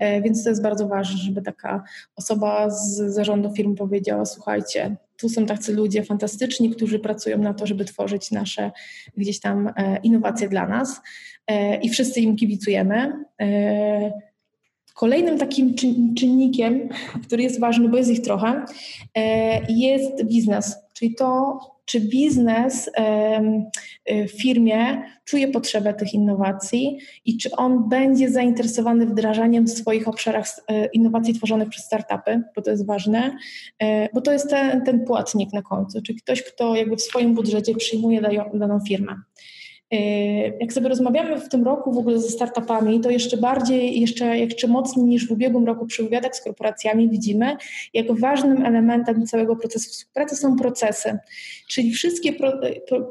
Więc 0.00 0.44
to 0.44 0.50
jest 0.50 0.62
bardzo 0.62 0.88
ważne, 0.88 1.16
żeby 1.18 1.42
taka 1.42 1.82
osoba 2.16 2.70
z 2.70 2.96
zarządu 2.96 3.52
firmy 3.52 3.74
powiedziała: 3.76 4.24
Słuchajcie, 4.24 4.96
tu 5.16 5.28
są 5.28 5.46
tacy 5.46 5.72
ludzie 5.72 6.04
fantastyczni, 6.04 6.70
którzy 6.70 6.98
pracują 6.98 7.38
na 7.38 7.54
to, 7.54 7.66
żeby 7.66 7.84
tworzyć 7.84 8.30
nasze 8.30 8.70
gdzieś 9.16 9.40
tam 9.40 9.72
e, 9.76 9.98
innowacje 10.02 10.48
dla 10.48 10.68
nas 10.68 11.00
e, 11.46 11.76
i 11.76 11.88
wszyscy 11.88 12.20
im 12.20 12.36
kibicujemy. 12.36 13.12
E, 13.40 14.12
kolejnym 14.94 15.38
takim 15.38 15.74
czynnikiem, 16.18 16.88
który 17.26 17.42
jest 17.42 17.60
ważny, 17.60 17.88
bo 17.88 17.96
jest 17.96 18.10
ich 18.10 18.20
trochę, 18.20 18.64
jest 19.68 20.24
biznes, 20.24 20.76
czyli 20.92 21.14
to, 21.14 21.58
czy 21.84 22.00
biznes 22.00 22.90
w 24.08 24.42
firmie 24.42 25.02
czuje 25.24 25.48
potrzebę 25.48 25.94
tych 25.94 26.14
innowacji 26.14 26.98
i 27.24 27.36
czy 27.36 27.50
on 27.50 27.88
będzie 27.88 28.30
zainteresowany 28.30 29.06
wdrażaniem 29.06 29.64
w 29.64 29.70
swoich 29.70 30.08
obszarach 30.08 30.46
e, 30.68 30.86
innowacji 30.86 31.34
tworzonych 31.34 31.68
przez 31.68 31.84
startupy, 31.84 32.42
bo 32.56 32.62
to 32.62 32.70
jest 32.70 32.86
ważne, 32.86 33.36
e, 33.78 34.08
bo 34.14 34.20
to 34.20 34.32
jest 34.32 34.50
ten, 34.50 34.84
ten 34.84 35.04
płatnik 35.04 35.52
na 35.52 35.62
końcu, 35.62 36.02
czyli 36.02 36.18
ktoś, 36.18 36.42
kto 36.42 36.76
jakby 36.76 36.96
w 36.96 37.02
swoim 37.02 37.34
budżecie 37.34 37.74
przyjmuje 37.74 38.20
daną 38.54 38.80
firmę. 38.88 39.14
Jak 40.60 40.72
sobie 40.72 40.88
rozmawiamy 40.88 41.40
w 41.40 41.48
tym 41.48 41.64
roku 41.64 41.92
w 41.92 41.98
ogóle 41.98 42.18
ze 42.20 42.28
startupami, 42.28 43.00
to 43.00 43.10
jeszcze 43.10 43.36
bardziej, 43.36 44.00
jeszcze, 44.00 44.38
jeszcze 44.38 44.68
mocniej 44.68 45.06
niż 45.06 45.28
w 45.28 45.30
ubiegłym 45.30 45.66
roku 45.66 45.86
przy 45.86 46.02
wywiadach 46.02 46.36
z 46.36 46.42
korporacjami 46.42 47.08
widzimy, 47.08 47.56
jak 47.94 48.20
ważnym 48.20 48.66
elementem 48.66 49.26
całego 49.26 49.56
procesu 49.56 49.90
współpracy 49.90 50.36
są 50.36 50.56
procesy, 50.56 51.18
czyli 51.68 51.92
wszystkie 51.92 52.32
pro, 52.32 52.52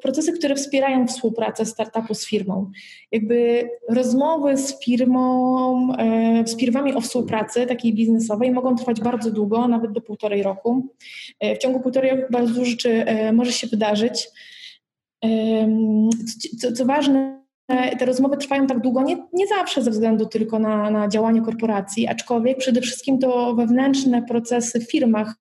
procesy, 0.02 0.34
które 0.34 0.56
wspierają 0.56 1.08
współpracę 1.08 1.66
startupu 1.66 2.14
z 2.14 2.28
firmą. 2.28 2.72
Jakby 3.12 3.70
rozmowy 3.90 4.58
z 4.58 4.80
firmą, 4.80 5.94
e, 5.98 6.44
z 6.48 6.58
firmami 6.58 6.94
o 6.94 7.02
współpracy 7.02 7.66
takiej 7.66 7.94
biznesowej 7.94 8.52
mogą 8.52 8.76
trwać 8.76 9.02
bardzo 9.02 9.32
długo, 9.32 9.68
nawet 9.68 9.92
do 9.92 10.02
półtorej 10.02 10.44
roku. 10.44 10.88
E, 11.40 11.56
w 11.56 11.58
ciągu 11.58 11.80
półtorej 11.80 12.12
roku 12.12 12.24
bardzo 12.32 12.54
dużo 12.54 12.66
rzeczy 12.66 13.06
e, 13.06 13.34
może 13.34 13.52
się 13.52 13.68
wydarzyć. 13.68 14.30
Co, 16.62 16.72
co 16.72 16.86
ważne, 16.86 17.44
te 18.00 18.06
rozmowy 18.06 18.38
trwają 18.38 18.68
tak 18.68 18.80
długo, 18.80 19.04
nie, 19.04 19.18
nie 19.34 19.48
zawsze 19.48 19.82
ze 19.82 19.92
względu 19.92 20.26
tylko 20.26 20.60
na, 20.60 20.92
na 20.92 21.08
działanie 21.08 21.42
korporacji, 21.42 22.08
aczkolwiek 22.08 22.58
przede 22.58 22.82
wszystkim 22.82 23.20
to 23.20 23.56
wewnętrzne 23.56 24.24
procesy 24.24 24.80
w 24.80 24.92
firmach 24.92 25.36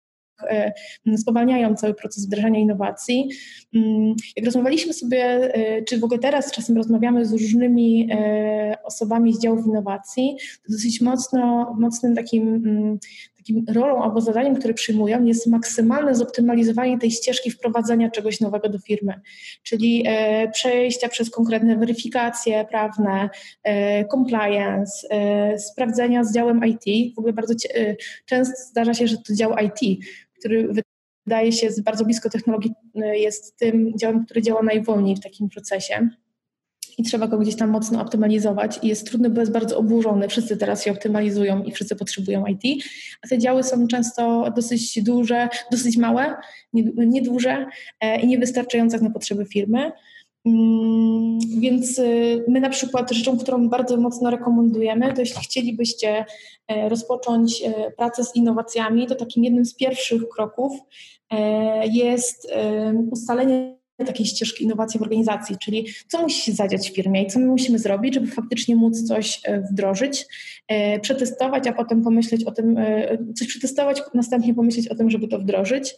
spowalniają 1.17 1.75
cały 1.75 1.95
proces 1.95 2.27
wdrażania 2.27 2.61
innowacji. 2.61 3.29
Mm, 3.75 4.15
jak 4.37 4.47
rozmawialiśmy 4.47 4.93
sobie, 4.93 5.25
e, 5.55 5.83
czy 5.83 5.99
w 5.99 6.05
ogóle 6.05 6.21
teraz 6.21 6.53
czasem 6.53 6.77
rozmawiamy 6.77 7.27
z 7.27 7.33
różnymi 7.33 8.09
e, 8.13 8.77
osobami 8.85 9.35
z 9.35 9.41
działów 9.41 9.67
innowacji, 9.67 10.37
to 10.67 10.73
dosyć 10.73 11.01
mocno, 11.01 11.75
mocnym 11.79 12.15
takim 12.15 12.55
mm, 12.55 12.99
takim 13.43 13.65
rolą 13.75 14.03
albo 14.03 14.21
zadaniem, 14.21 14.57
które 14.57 14.75
przyjmują, 14.75 15.25
jest 15.25 15.47
maksymalne 15.47 16.15
zoptymalizowanie 16.15 16.99
tej 16.99 17.11
ścieżki 17.11 17.51
wprowadzenia 17.51 18.11
czegoś 18.11 18.41
nowego 18.41 18.69
do 18.69 18.79
firmy, 18.79 19.21
czyli 19.63 20.05
e, 20.07 20.51
przejścia 20.51 21.09
przez 21.09 21.31
konkretne 21.31 21.77
weryfikacje 21.77 22.65
prawne, 22.65 23.31
e, 23.63 24.05
compliance, 24.05 25.09
e, 25.11 25.59
sprawdzenia 25.59 26.25
z 26.25 26.35
działem 26.35 26.61
IT. 26.65 27.15
W 27.15 27.19
ogóle 27.19 27.33
bardzo 27.33 27.55
często 28.27 28.55
zdarza 28.71 28.95
się, 28.95 29.07
że 29.07 29.17
to 29.17 29.35
dział 29.35 29.55
IT, 29.59 30.05
który 30.39 30.69
wydaje 31.27 31.53
się 31.53 31.69
bardzo 31.85 32.05
blisko 32.05 32.31
technologii, 32.31 32.73
jest 32.95 33.57
tym 33.57 33.93
działem, 33.99 34.25
który 34.25 34.43
działa 34.43 34.63
najwolniej 34.63 35.17
w 35.17 35.21
takim 35.21 35.49
procesie 35.49 36.09
i 36.99 37.03
trzeba 37.03 37.27
go 37.27 37.39
gdzieś 37.39 37.57
tam 37.57 37.71
mocno 37.71 38.01
optymalizować 38.01 38.79
i 38.83 38.89
jest 38.89 39.07
trudny, 39.07 39.31
bo 39.31 39.41
jest 39.41 39.53
bardzo 39.53 39.79
oburzony. 39.79 40.29
Wszyscy 40.29 40.57
teraz 40.57 40.85
się 40.85 40.93
optymalizują 40.93 41.63
i 41.63 41.73
wszyscy 41.73 41.97
potrzebują 41.97 42.45
IT, 42.47 42.85
a 43.25 43.29
te 43.29 43.39
działy 43.39 43.63
są 43.63 43.87
często 43.87 44.53
dosyć 44.57 45.03
duże, 45.03 45.49
dosyć 45.71 45.97
małe, 45.97 46.37
nieduże 46.73 47.67
nie 48.03 48.21
i 48.23 48.27
niewystarczające 48.27 49.01
na 49.01 49.11
potrzeby 49.11 49.45
firmy. 49.45 49.93
Mm, 50.45 51.39
więc 51.61 51.99
y, 51.99 52.45
my 52.49 52.61
na 52.61 52.71
przykład 52.71 53.13
rzeczą, 53.13 53.39
którą 53.39 53.69
bardzo 53.69 53.97
mocno 53.97 54.31
rekomendujemy, 54.31 55.13
to 55.13 55.21
jeśli 55.21 55.43
chcielibyście 55.43 56.25
e, 56.69 56.89
rozpocząć 56.89 57.63
e, 57.63 57.91
pracę 57.91 58.25
z 58.25 58.37
innowacjami, 58.37 59.07
to 59.07 59.15
takim 59.15 59.45
jednym 59.45 59.65
z 59.65 59.75
pierwszych 59.75 60.29
kroków 60.29 60.73
e, 61.31 61.87
jest 61.87 62.53
ustalenie 63.11 63.82
takiej 64.05 64.27
ścieżki 64.27 64.65
innowacji 64.65 65.01
w 65.01 65.03
organizacji, 65.03 65.57
czyli 65.59 65.87
co 66.09 66.23
musi 66.23 66.43
się 66.43 66.53
zadziać 66.53 66.91
w 66.91 66.95
firmie 66.95 67.23
i 67.23 67.27
co 67.27 67.39
my 67.39 67.47
musimy 67.47 67.79
zrobić, 67.79 68.15
żeby 68.15 68.27
faktycznie 68.27 68.77
móc 68.77 69.03
coś 69.09 69.41
e, 69.45 69.61
wdrożyć, 69.61 70.27
e, 70.69 71.01
przetestować, 71.01 71.67
a 71.67 71.73
potem 71.73 72.03
pomyśleć 72.03 72.45
o 72.45 72.51
tym, 72.51 72.79
e, 72.79 73.19
coś 73.35 73.49
przetestować, 73.49 74.03
następnie 74.15 74.55
pomyśleć 74.55 74.89
o 74.89 74.95
tym, 74.95 75.11
żeby 75.11 75.29
to 75.29 75.39
wdrożyć. 75.39 75.95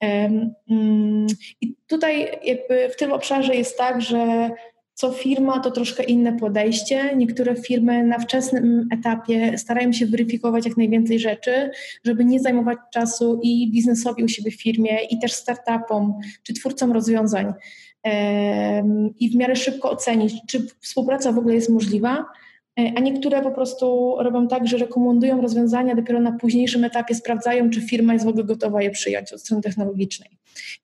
Mm, 0.00 1.26
I 1.60 1.74
tutaj 1.86 2.38
jakby 2.44 2.88
w 2.88 2.96
tym 2.96 3.12
obszarze 3.12 3.54
jest 3.54 3.78
tak, 3.78 4.02
że 4.02 4.50
co 4.94 5.12
firma 5.12 5.60
to 5.60 5.70
troszkę 5.70 6.02
inne 6.02 6.38
podejście. 6.38 7.16
Niektóre 7.16 7.56
firmy 7.56 8.04
na 8.04 8.18
wczesnym 8.18 8.88
etapie 8.92 9.58
starają 9.58 9.92
się 9.92 10.06
weryfikować 10.06 10.66
jak 10.66 10.76
najwięcej 10.76 11.18
rzeczy, 11.18 11.70
żeby 12.04 12.24
nie 12.24 12.40
zajmować 12.40 12.78
czasu 12.92 13.40
i 13.42 13.70
biznesowi 13.70 14.24
u 14.24 14.28
siebie 14.28 14.50
w 14.50 14.62
firmie, 14.62 14.98
i 15.10 15.18
też 15.18 15.32
startupom, 15.32 16.14
czy 16.42 16.54
twórcom 16.54 16.92
rozwiązań. 16.92 17.52
I 19.20 19.30
w 19.30 19.36
miarę 19.36 19.56
szybko 19.56 19.90
ocenić, 19.90 20.34
czy 20.48 20.66
współpraca 20.80 21.32
w 21.32 21.38
ogóle 21.38 21.54
jest 21.54 21.70
możliwa, 21.70 22.24
a 22.76 23.00
niektóre 23.00 23.42
po 23.42 23.50
prostu 23.50 24.16
robią 24.18 24.48
tak, 24.48 24.68
że 24.68 24.76
rekomendują 24.76 25.40
rozwiązania 25.40 25.94
dopiero 25.94 26.20
na 26.20 26.32
późniejszym 26.32 26.84
etapie, 26.84 27.14
sprawdzają, 27.14 27.70
czy 27.70 27.80
firma 27.80 28.12
jest 28.12 28.24
w 28.24 28.28
ogóle 28.28 28.44
gotowa 28.44 28.82
je 28.82 28.90
przyjąć 28.90 29.32
od 29.32 29.40
strony 29.40 29.62
technologicznej. 29.62 30.30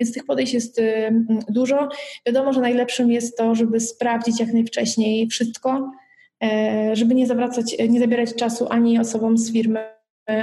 Więc 0.00 0.14
tych 0.14 0.26
podejść 0.26 0.54
jest 0.54 0.78
y, 0.78 1.24
dużo. 1.48 1.88
Wiadomo, 2.26 2.52
że 2.52 2.60
najlepszym 2.60 3.10
jest 3.10 3.38
to, 3.38 3.54
żeby 3.54 3.80
sprawdzić 3.80 4.40
jak 4.40 4.52
najwcześniej 4.52 5.28
wszystko, 5.28 5.92
e, 6.42 6.96
żeby 6.96 7.14
nie 7.14 7.26
zawracać, 7.26 7.76
nie 7.88 8.00
zabierać 8.00 8.34
czasu 8.34 8.66
ani 8.70 8.98
osobom 8.98 9.38
z 9.38 9.52
firmy, 9.52 9.80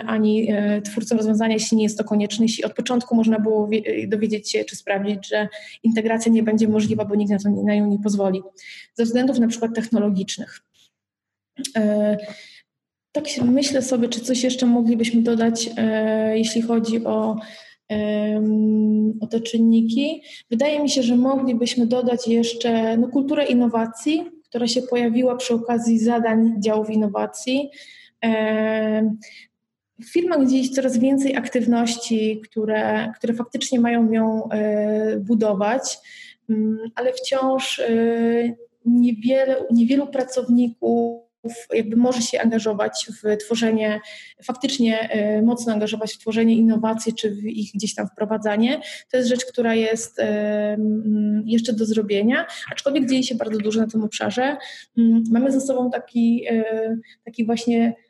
ani 0.05 0.51
e, 0.51 0.81
twórcom 0.81 1.17
rozwiązania, 1.17 1.53
jeśli 1.53 1.77
nie 1.77 1.83
jest 1.83 1.97
to 1.97 2.03
konieczne. 2.03 2.45
Jeśli 2.45 2.63
od 2.63 2.73
początku 2.73 3.15
można 3.15 3.39
było 3.39 3.69
dowiedzieć 4.07 4.51
się 4.51 4.63
czy 4.63 4.75
sprawdzić, 4.75 5.27
że 5.27 5.47
integracja 5.83 6.31
nie 6.31 6.43
będzie 6.43 6.67
możliwa, 6.67 7.05
bo 7.05 7.15
nikt 7.15 7.31
na, 7.31 7.39
to, 7.39 7.49
na 7.49 7.75
nią 7.75 7.87
nie 7.87 7.99
pozwoli, 7.99 8.41
ze 8.93 9.03
względów 9.03 9.39
na 9.39 9.47
przykład 9.47 9.75
technologicznych. 9.75 10.64
E, 11.77 12.17
tak 13.11 13.23
myślę 13.45 13.81
sobie, 13.81 14.09
czy 14.09 14.19
coś 14.19 14.43
jeszcze 14.43 14.65
moglibyśmy 14.65 15.21
dodać, 15.21 15.69
e, 15.77 16.37
jeśli 16.37 16.61
chodzi 16.61 17.05
o, 17.05 17.35
o 19.21 19.27
te 19.27 19.39
czynniki. 19.39 20.21
Wydaje 20.49 20.79
mi 20.79 20.89
się, 20.89 21.03
że 21.03 21.15
moglibyśmy 21.15 21.87
dodać 21.87 22.27
jeszcze 22.27 22.97
no, 22.97 23.07
kulturę 23.07 23.45
innowacji, 23.45 24.31
która 24.43 24.67
się 24.67 24.81
pojawiła 24.81 25.35
przy 25.35 25.53
okazji 25.53 25.99
zadań 25.99 26.55
działów 26.59 26.89
innowacji. 26.89 27.69
W 29.99 30.13
firmach 30.13 30.45
gdzieś 30.45 30.69
coraz 30.69 30.97
więcej 30.97 31.35
aktywności, 31.35 32.41
które, 32.43 33.13
które 33.15 33.33
faktycznie 33.33 33.79
mają 33.79 34.11
ją 34.11 34.49
e, 34.49 35.17
budować, 35.19 35.97
mm, 36.49 36.77
ale 36.95 37.13
wciąż 37.13 37.81
niewiele, 38.85 39.55
niewielu 39.71 40.07
pracowników 40.07 41.24
jakby 41.73 41.95
może 41.95 42.21
się 42.21 42.41
angażować 42.41 43.07
w 43.23 43.37
tworzenie, 43.37 43.99
faktycznie 44.43 45.09
e, 45.09 45.41
mocno 45.41 45.73
angażować 45.73 46.13
w 46.13 46.17
tworzenie 46.17 46.55
innowacji, 46.55 47.13
czy 47.13 47.31
w 47.31 47.45
ich 47.45 47.71
gdzieś 47.73 47.95
tam 47.95 48.07
wprowadzanie. 48.07 48.81
To 49.11 49.17
jest 49.17 49.29
rzecz, 49.29 49.45
która 49.45 49.75
jest 49.75 50.19
e, 50.19 50.77
jeszcze 51.45 51.73
do 51.73 51.85
zrobienia, 51.85 52.45
aczkolwiek 52.71 53.09
dzieje 53.09 53.23
się 53.23 53.35
bardzo 53.35 53.57
dużo 53.57 53.81
na 53.81 53.87
tym 53.87 54.03
obszarze. 54.03 54.57
Mm, 54.97 55.23
mamy 55.31 55.51
ze 55.51 55.61
sobą 55.61 55.91
taki, 55.91 56.45
e, 56.49 56.97
taki 57.25 57.45
właśnie 57.45 58.04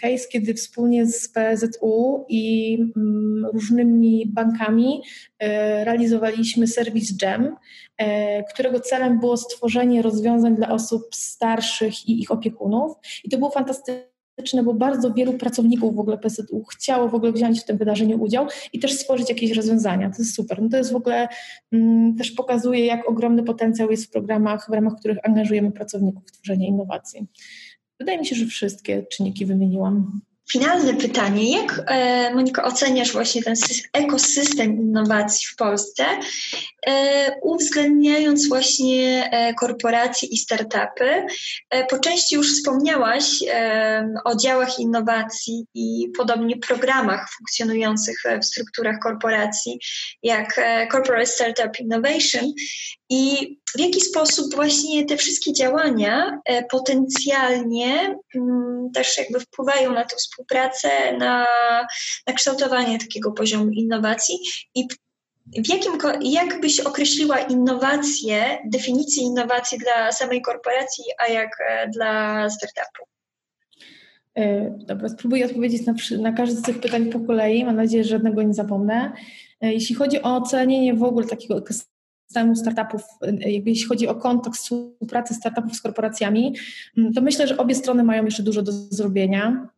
case, 0.00 0.28
kiedy 0.32 0.54
wspólnie 0.54 1.06
z 1.06 1.28
PZU 1.28 2.24
i 2.28 2.76
mm, 2.96 3.46
różnymi 3.52 4.26
bankami 4.26 5.02
e, 5.38 5.84
realizowaliśmy 5.84 6.66
serwis 6.66 7.16
GEM, 7.16 7.56
e, 7.96 8.42
którego 8.44 8.80
celem 8.80 9.20
było 9.20 9.36
stworzenie 9.36 10.02
rozwiązań 10.02 10.56
dla 10.56 10.68
osób 10.68 11.02
starszych 11.14 12.08
i 12.08 12.20
ich 12.20 12.30
opiekunów. 12.30 12.92
I 13.24 13.30
to 13.30 13.38
było 13.38 13.50
fantastyczne, 13.50 14.62
bo 14.64 14.74
bardzo 14.74 15.12
wielu 15.12 15.32
pracowników 15.32 15.96
w 15.96 15.98
ogóle 15.98 16.18
PZU 16.18 16.64
chciało 16.64 17.08
w 17.08 17.14
ogóle 17.14 17.32
wziąć 17.32 17.60
w 17.60 17.64
tym 17.64 17.76
wydarzeniu 17.76 18.22
udział 18.22 18.46
i 18.72 18.78
też 18.78 18.92
stworzyć 18.92 19.28
jakieś 19.28 19.52
rozwiązania. 19.52 20.10
To 20.10 20.16
jest 20.18 20.34
super. 20.34 20.62
No 20.62 20.68
to 20.68 20.76
jest 20.76 20.92
w 20.92 20.96
ogóle 20.96 21.28
mm, 21.72 22.16
też 22.16 22.30
pokazuje, 22.30 22.86
jak 22.86 23.08
ogromny 23.08 23.42
potencjał 23.42 23.90
jest 23.90 24.06
w 24.06 24.10
programach, 24.10 24.66
w 24.70 24.72
ramach 24.72 24.94
których 25.00 25.18
angażujemy 25.22 25.72
pracowników 25.72 26.22
w 26.26 26.32
tworzenie 26.32 26.68
innowacji. 26.68 27.26
Wydaje 28.00 28.18
mi 28.18 28.26
się, 28.26 28.36
że 28.36 28.46
wszystkie 28.46 29.06
czynniki 29.06 29.46
wymieniłam. 29.46 30.20
Finalne 30.52 30.94
pytanie. 30.94 31.56
Jak, 31.56 31.82
e, 31.86 32.34
Moniko, 32.34 32.64
oceniasz 32.64 33.12
właśnie 33.12 33.42
ten 33.42 33.54
ekosystem 33.92 34.76
innowacji 34.76 35.46
w 35.52 35.56
Polsce, 35.56 36.04
e, 36.86 37.32
uwzględniając 37.42 38.48
właśnie 38.48 39.30
e, 39.32 39.54
korporacje 39.54 40.28
i 40.28 40.36
startupy? 40.36 41.26
Po 41.90 41.98
części 41.98 42.34
już 42.34 42.52
wspomniałaś 42.52 43.38
o 44.24 44.36
działach 44.36 44.78
innowacji 44.78 45.64
i 45.74 46.08
podobnie 46.18 46.56
programach 46.56 47.28
funkcjonujących 47.38 48.22
w 48.42 48.44
strukturach 48.44 48.96
korporacji, 49.02 49.78
jak 50.22 50.60
Corporate 50.92 51.26
Startup 51.26 51.80
Innovation. 51.80 52.52
I 53.10 53.56
w 53.76 53.80
jaki 53.80 54.00
sposób 54.00 54.54
właśnie 54.54 55.04
te 55.04 55.16
wszystkie 55.16 55.52
działania 55.52 56.40
potencjalnie 56.70 58.16
mm, 58.34 58.90
też 58.94 59.18
jakby 59.18 59.40
wpływają 59.40 59.92
na 59.92 60.04
tę 60.04 60.16
współpracę, 60.16 60.88
na, 61.18 61.46
na 62.26 62.32
kształtowanie 62.32 62.98
takiego 62.98 63.32
poziomu 63.32 63.70
innowacji 63.70 64.34
i 64.74 64.86
w 65.46 65.68
jakim, 65.68 65.92
jak 66.22 66.60
byś 66.60 66.80
określiła 66.80 67.38
innowacje, 67.38 68.58
definicję 68.72 69.22
innowacji 69.22 69.78
dla 69.78 70.12
samej 70.12 70.42
korporacji, 70.42 71.04
a 71.18 71.32
jak 71.32 71.50
e, 71.68 71.88
dla 71.88 72.50
startupu? 72.50 73.04
E, 74.36 74.70
dobra, 74.86 75.08
spróbuję 75.08 75.46
odpowiedzieć 75.46 75.86
na, 75.86 75.94
na 76.18 76.32
każde 76.32 76.56
z 76.56 76.62
tych 76.62 76.80
pytań 76.80 77.06
po 77.06 77.20
kolei. 77.20 77.64
Mam 77.64 77.76
nadzieję, 77.76 78.04
że 78.04 78.10
żadnego 78.10 78.42
nie 78.42 78.54
zapomnę. 78.54 79.12
E, 79.60 79.72
jeśli 79.72 79.94
chodzi 79.94 80.22
o 80.22 80.36
ocenienie 80.36 80.94
w 80.94 81.02
ogóle 81.02 81.26
takiego 81.26 81.56
ekosystemu 82.30 82.56
startupów, 82.56 83.02
jakby 83.38 83.70
jeśli 83.70 83.86
chodzi 83.86 84.08
o 84.08 84.14
kontekst 84.14 84.62
współpracy 84.62 85.34
startupów 85.34 85.76
z 85.76 85.80
korporacjami, 85.80 86.54
mm, 86.98 87.12
to 87.12 87.20
myślę, 87.20 87.46
że 87.46 87.56
obie 87.56 87.74
strony 87.74 88.04
mają 88.04 88.24
jeszcze 88.24 88.42
dużo 88.42 88.62
do 88.62 88.72
zrobienia. 88.72 89.68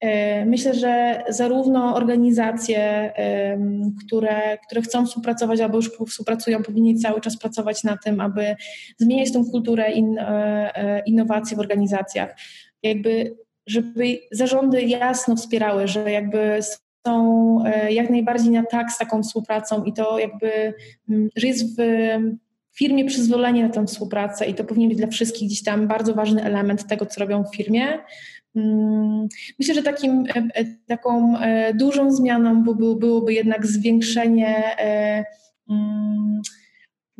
E, 0.00 0.44
myślę, 0.46 0.74
że 0.74 1.22
zarówno 1.28 1.94
organizacje, 1.94 3.12
które, 4.04 4.58
które 4.66 4.82
chcą 4.82 5.06
współpracować 5.06 5.60
albo 5.60 5.76
już 5.76 5.90
współpracują, 6.08 6.62
powinni 6.62 6.98
cały 6.98 7.20
czas 7.20 7.38
pracować 7.38 7.84
na 7.84 7.96
tym, 7.96 8.20
aby 8.20 8.56
zmieniać 8.98 9.32
tą 9.32 9.44
kulturę 9.44 9.84
e, 9.86 11.02
innowacji 11.06 11.56
w 11.56 11.60
organizacjach. 11.60 12.36
Jakby, 12.82 13.36
żeby 13.66 14.18
zarządy 14.32 14.82
jasno 14.82 15.36
wspierały, 15.36 15.88
że 15.88 16.10
jakby 16.10 16.60
są 17.06 17.64
jak 17.90 18.10
najbardziej 18.10 18.50
na 18.50 18.62
tak 18.62 18.92
z 18.92 18.98
taką 18.98 19.22
współpracą 19.22 19.84
i 19.84 19.92
to 19.92 20.18
jakby, 20.18 20.74
mm, 21.08 21.28
że 21.36 21.46
jest 21.46 21.76
w 21.76 22.78
firmie 22.78 23.04
przyzwolenie 23.04 23.62
na 23.62 23.68
tę 23.68 23.86
współpracę 23.86 24.46
i 24.46 24.54
to 24.54 24.64
powinien 24.64 24.88
być 24.88 24.98
dla 24.98 25.06
wszystkich 25.06 25.48
gdzieś 25.48 25.62
tam 25.62 25.88
bardzo 25.88 26.14
ważny 26.14 26.44
element 26.44 26.86
tego, 26.86 27.06
co 27.06 27.20
robią 27.20 27.44
w 27.44 27.56
firmie. 27.56 27.98
Mm, 28.56 29.28
myślę, 29.58 29.74
że 29.74 29.82
takim, 29.82 30.24
e, 30.36 30.48
e, 30.54 30.64
taką 30.86 31.38
e, 31.38 31.74
dużą 31.74 32.12
zmianą 32.12 32.64
byłoby 32.98 33.32
jednak 33.32 33.66
zwiększenie 33.66 34.62
mm, 35.70 36.40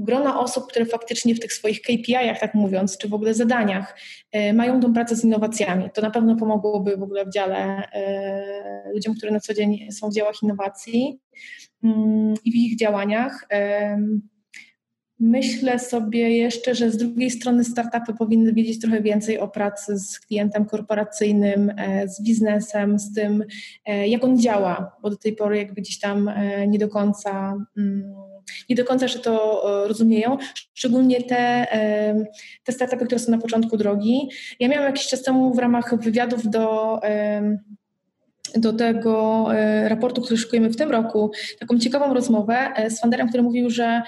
grona 0.05 0.41
osób, 0.41 0.67
które 0.67 0.85
faktycznie 0.87 1.35
w 1.35 1.41
tych 1.41 1.53
swoich 1.53 1.83
KPI-ach, 1.83 2.41
tak 2.41 2.55
mówiąc, 2.55 2.99
czy 2.99 3.09
w 3.09 3.15
ogóle 3.15 3.35
zadaniach 3.35 3.99
mają 4.55 4.81
tą 4.81 4.93
pracę 4.93 5.17
z 5.17 5.25
innowacjami. 5.25 5.91
To 5.95 6.03
na 6.03 6.11
pewno 6.11 6.37
pomogłoby 6.37 6.97
w 6.97 7.03
ogóle 7.03 7.27
w 7.27 7.33
dziale 7.33 7.83
ludziom, 8.95 9.15
którzy 9.15 9.33
na 9.33 9.41
co 9.41 9.55
dzień 9.55 9.93
są 9.93 10.11
w 10.11 10.15
działach 10.15 10.43
innowacji 10.43 11.19
mm, 11.85 12.35
i 12.45 12.53
w 12.53 12.55
ich 12.55 12.79
działaniach. 12.79 13.47
Myślę 15.21 15.79
sobie 15.79 16.37
jeszcze, 16.37 16.75
że 16.75 16.91
z 16.91 16.97
drugiej 16.97 17.31
strony 17.31 17.65
startupy 17.65 18.15
powinny 18.15 18.53
wiedzieć 18.53 18.81
trochę 18.81 19.03
więcej 19.03 19.39
o 19.39 19.49
pracy 19.49 19.99
z 19.99 20.21
klientem 20.21 20.65
korporacyjnym, 20.65 21.73
e, 21.77 22.09
z 22.09 22.23
biznesem, 22.23 22.99
z 22.99 23.15
tym, 23.15 23.45
e, 23.87 24.09
jak 24.09 24.25
on 24.25 24.39
działa, 24.39 24.97
bo 25.03 25.11
do 25.11 25.17
tej 25.17 25.33
pory 25.33 25.59
jakby 25.59 25.81
gdzieś 25.81 25.99
tam 25.99 26.29
e, 26.29 26.67
nie 26.67 26.79
do 26.79 26.89
końca 26.89 27.57
mm, 27.77 28.15
nie 28.69 28.77
do 28.77 28.85
końca 28.85 29.09
że 29.09 29.19
to 29.19 29.63
rozumieją, 29.89 30.39
szczególnie 30.75 31.23
te, 31.23 31.67
te 32.65 32.73
startupy, 32.73 33.07
które 33.07 33.19
są 33.19 33.33
na 33.33 33.39
początku 33.39 33.77
drogi. 33.77 34.29
Ja 34.61 34.69
miałam 34.69 34.87
jakiś 34.87 35.07
czas 35.07 35.23
temu 35.23 35.55
w 35.55 35.59
ramach 35.59 36.03
wywiadów 36.03 36.51
do 36.51 37.01
do 38.55 38.73
tego 38.73 39.47
raportu, 39.85 40.23
który 40.23 40.39
szykujemy 40.39 40.71
w 40.71 40.77
tym 40.77 40.91
roku, 40.91 41.31
taką 41.61 41.79
ciekawą 41.79 42.15
rozmowę 42.15 42.73
z 42.89 43.01
funderem, 43.01 43.29
który 43.29 43.43
mówił, 43.43 43.71
że 43.71 44.03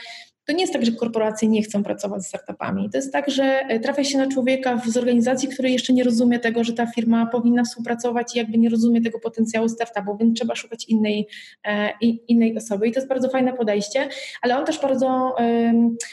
to 0.47 0.53
nie 0.53 0.61
jest 0.61 0.73
tak, 0.73 0.85
że 0.85 0.93
korporacje 0.93 1.49
nie 1.49 1.63
chcą 1.63 1.85
pracować 1.85 2.23
z 2.23 2.27
startupami. 2.27 2.91
To 2.91 2.99
jest 2.99 3.13
tak, 3.13 3.31
że 3.31 3.45
e, 3.45 3.81
trafia 3.81 4.05
się 4.05 4.19
na 4.19 4.27
człowieka 4.27 4.83
z 4.87 4.97
organizacji, 4.97 5.49
który 5.49 5.71
jeszcze 5.71 5.93
nie 5.93 6.05
rozumie 6.05 6.39
tego, 6.39 6.65
że 6.65 6.73
ta 6.73 6.87
firma 6.87 7.27
powinna 7.27 7.65
współpracować 7.65 8.35
i 8.35 8.39
jakby 8.39 8.59
nie 8.59 8.69
rozumie 8.69 9.03
tego 9.03 9.21
potencjału 9.21 9.69
startupu, 9.69 10.17
więc 10.17 10.39
trzeba 10.39 10.55
szukać 10.55 10.85
innej, 10.89 11.29
e, 11.67 11.91
innej 12.29 12.57
osoby. 12.57 12.89
I 12.89 12.93
to 12.93 12.99
jest 12.99 13.09
bardzo 13.09 13.29
fajne 13.29 13.53
podejście, 13.53 14.09
ale 14.43 14.59
on 14.59 14.67
też 14.67 14.81
bardzo, 14.81 15.37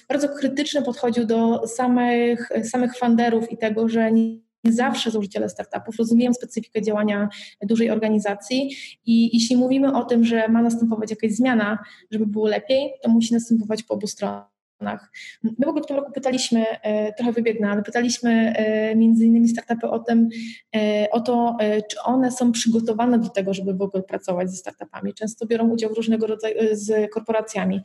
bardzo 0.08 0.30
krytycznie 0.30 0.82
podchodził 0.82 1.26
do 1.26 1.68
samych, 1.68 2.50
samych 2.64 2.98
funderów 2.98 3.52
i 3.52 3.58
tego, 3.58 3.90
że 3.90 4.12
nie 4.12 4.49
nie 4.64 4.74
zawsze 4.74 5.12
założyciele 5.12 5.50
startupów 5.50 5.96
rozumieją 5.98 6.34
specyfikę 6.34 6.82
działania 6.82 7.30
dużej 7.62 7.92
organizacji 7.92 8.76
i 9.06 9.38
jeśli 9.38 9.58
mówimy 9.58 9.98
o 9.98 10.04
tym, 10.04 10.26
że 10.26 10.48
ma 10.48 10.62
następować 10.62 11.10
jakaś 11.10 11.32
zmiana, 11.32 11.78
żeby 12.12 12.26
było 12.26 12.48
lepiej, 12.48 12.94
to 13.02 13.10
musi 13.10 13.34
następować 13.34 13.84
po 13.84 13.94
obu 13.94 14.08
stronach. 14.08 14.59
My 15.44 15.66
w 15.66 15.68
ogóle 15.68 15.84
w 15.84 15.88
tym 15.88 15.96
roku 15.98 16.12
pytaliśmy, 16.12 16.66
e, 16.82 17.14
trochę 17.14 17.32
wybiegnę, 17.32 17.70
ale 17.70 17.84
pytaliśmy 17.84 18.54
e, 18.56 18.96
między 18.96 19.26
innymi 19.26 19.50
startupy 19.50 19.88
o 19.88 20.00
tym, 20.00 20.30
e, 20.76 21.08
o 21.12 21.20
to, 21.20 21.58
czy 21.92 22.02
one 22.04 22.32
są 22.32 22.52
przygotowane 22.52 23.20
do 23.20 23.30
tego, 23.30 23.54
żeby 23.54 23.74
w 23.74 23.82
ogóle 23.82 24.04
pracować 24.04 24.52
ze 24.52 24.58
startupami. 24.58 25.14
Często 25.14 25.46
biorą 25.46 25.70
udział 25.70 25.94
w 25.94 25.98
różnego 25.98 26.28
rodzaju, 26.28 26.56
z 26.72 27.12
korporacjami, 27.12 27.82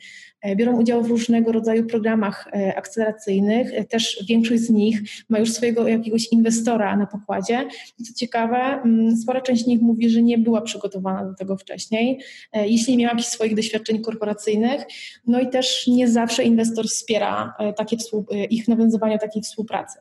biorą 0.57 0.81
udział 0.81 1.03
w 1.03 1.07
różnego 1.07 1.53
rodzaju 1.53 1.87
programach 1.87 2.49
akceleracyjnych. 2.77 3.89
Też 3.89 4.25
większość 4.29 4.63
z 4.63 4.71
nich 4.71 5.01
ma 5.29 5.39
już 5.39 5.53
swojego 5.53 5.89
jakiegoś 5.89 6.33
inwestora 6.33 6.97
na 6.97 7.07
pokładzie. 7.07 7.69
I 7.99 8.05
co 8.05 8.15
ciekawe, 8.15 8.57
mm, 8.57 9.17
spora 9.17 9.41
część 9.41 9.65
z 9.65 9.67
nich 9.67 9.81
mówi, 9.81 10.11
że 10.11 10.23
nie 10.23 10.39
była 10.39 10.61
przygotowana 10.61 11.25
do 11.25 11.35
tego 11.35 11.57
wcześniej, 11.57 12.21
jeśli 12.53 12.97
nie 12.97 13.05
miała 13.05 13.13
jakichś 13.13 13.29
swoich 13.29 13.55
doświadczeń 13.55 14.01
korporacyjnych. 14.01 14.83
No 15.27 15.41
i 15.41 15.49
też 15.49 15.87
nie 15.87 16.09
zawsze 16.09 16.45
inwestor 16.45 16.84
wspiera 16.89 17.55
e, 17.59 17.73
takie 17.73 17.97
e, 18.33 18.45
ich 18.45 18.69
nawiązywanie 18.69 19.19
takiej 19.19 19.43
współpracy. 19.43 19.99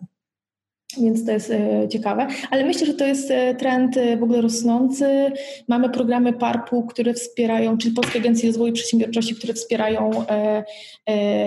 Więc 1.01 1.25
to 1.25 1.31
jest 1.31 1.51
e, 1.51 1.87
ciekawe, 1.89 2.27
ale 2.51 2.65
myślę, 2.65 2.87
że 2.87 2.93
to 2.93 3.05
jest 3.05 3.33
trend 3.59 3.95
w 4.19 4.23
ogóle 4.23 4.41
rosnący. 4.41 5.31
Mamy 5.67 5.89
programy 5.89 6.33
PARP-u, 6.33 6.83
które 6.83 7.13
wspierają, 7.13 7.77
czyli 7.77 7.93
Polskie 7.93 8.19
Agencje 8.19 8.49
Rozwoju 8.49 8.73
Przedsiębiorczości, 8.73 9.35
które 9.35 9.53
wspierają 9.53 10.11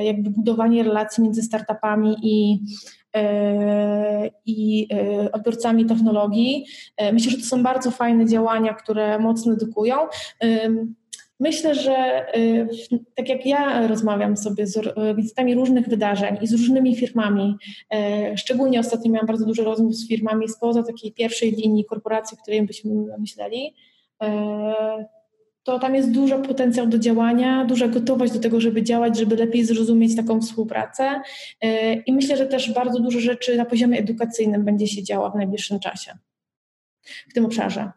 jakby 0.05 0.31
budowanie 0.31 0.83
relacji 0.83 1.23
między 1.23 1.43
startupami 1.43 2.17
i, 2.23 2.59
i 4.47 4.89
odbiorcami 5.33 5.87
technologii. 5.87 6.67
Myślę, 7.13 7.31
że 7.31 7.39
to 7.39 7.45
są 7.45 7.63
bardzo 7.63 7.91
fajne 7.91 8.27
działania, 8.27 8.75
które 8.75 9.19
mocno 9.19 9.53
edukują. 9.53 9.97
Myślę, 11.41 11.75
że 11.75 12.27
y, 12.37 12.69
tak 13.15 13.29
jak 13.29 13.47
ja 13.47 13.87
rozmawiam 13.87 14.37
sobie 14.37 14.67
z 14.67 14.95
wizytami 15.17 15.55
różnych 15.55 15.89
wydarzeń 15.89 16.39
i 16.43 16.47
z 16.47 16.53
różnymi 16.53 16.97
firmami, 16.97 17.57
y, 17.95 18.39
szczególnie 18.39 18.81
ostatnio 18.81 19.13
miałam 19.13 19.27
bardzo 19.27 19.47
dużo 19.47 19.65
rozmów 19.65 19.95
z 19.95 20.09
firmami 20.09 20.49
spoza 20.49 20.83
takiej 20.83 21.13
pierwszej 21.13 21.51
linii 21.51 21.85
korporacji, 21.85 22.39
o 22.39 22.43
której 22.43 22.63
byśmy 22.63 22.93
myśleli, 23.19 23.75
y, 24.23 24.27
to 25.63 25.79
tam 25.79 25.95
jest 25.95 26.11
dużo 26.11 26.39
potencjał 26.39 26.87
do 26.87 26.99
działania, 26.99 27.65
duża 27.65 27.89
gotowość 27.89 28.33
do 28.33 28.41
tego, 28.41 28.61
żeby 28.61 28.83
działać, 28.83 29.19
żeby 29.19 29.37
lepiej 29.37 29.65
zrozumieć 29.65 30.17
taką 30.17 30.41
współpracę. 30.41 31.21
I 32.07 32.13
myślę, 32.13 32.37
że 32.37 32.47
też 32.47 32.73
bardzo 32.73 33.01
dużo 33.01 33.21
rzeczy 33.21 33.57
na 33.57 33.65
poziomie 33.65 33.99
edukacyjnym 33.99 34.65
będzie 34.65 34.87
się 34.87 35.03
działo 35.03 35.31
w 35.31 35.35
najbliższym 35.35 35.81
czasie 35.81 36.13
w 37.31 37.35
tym 37.35 37.47
obszarze. 37.47 37.91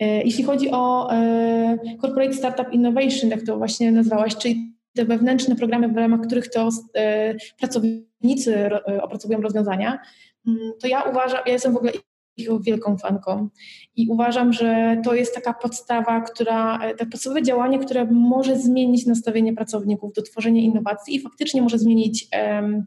E, 0.00 0.22
jeśli 0.22 0.44
chodzi 0.44 0.70
o 0.70 1.12
e, 1.12 1.78
Corporate 2.00 2.32
Startup 2.32 2.72
Innovation, 2.72 3.30
jak 3.30 3.42
to 3.42 3.56
właśnie 3.56 3.92
nazwałaś, 3.92 4.36
czyli 4.36 4.74
te 4.94 5.04
wewnętrzne 5.04 5.56
programy, 5.56 5.88
w 5.88 5.96
ramach 5.96 6.20
których 6.20 6.50
to 6.50 6.68
e, 6.96 7.34
pracownicy 7.58 8.70
opracowują 9.02 9.40
rozwiązania, 9.40 9.98
mm, 10.46 10.72
to 10.80 10.88
ja 10.88 11.02
uważam, 11.02 11.40
ja 11.46 11.52
jestem 11.52 11.72
w 11.72 11.76
ogóle 11.76 11.92
ich 12.36 12.48
wielką 12.60 12.98
fanką 12.98 13.48
i 13.96 14.08
uważam, 14.08 14.52
że 14.52 15.00
to 15.04 15.14
jest 15.14 15.34
taka 15.34 15.54
podstawa, 15.54 16.20
która, 16.20 16.80
tak 16.98 17.08
podstawowe 17.10 17.42
działanie, 17.42 17.78
które 17.78 18.04
może 18.04 18.58
zmienić 18.58 19.06
nastawienie 19.06 19.54
pracowników 19.54 20.12
do 20.12 20.22
tworzenia 20.22 20.60
innowacji 20.60 21.14
i 21.14 21.20
faktycznie 21.20 21.62
może 21.62 21.78
zmienić 21.78 22.28
um, 22.32 22.84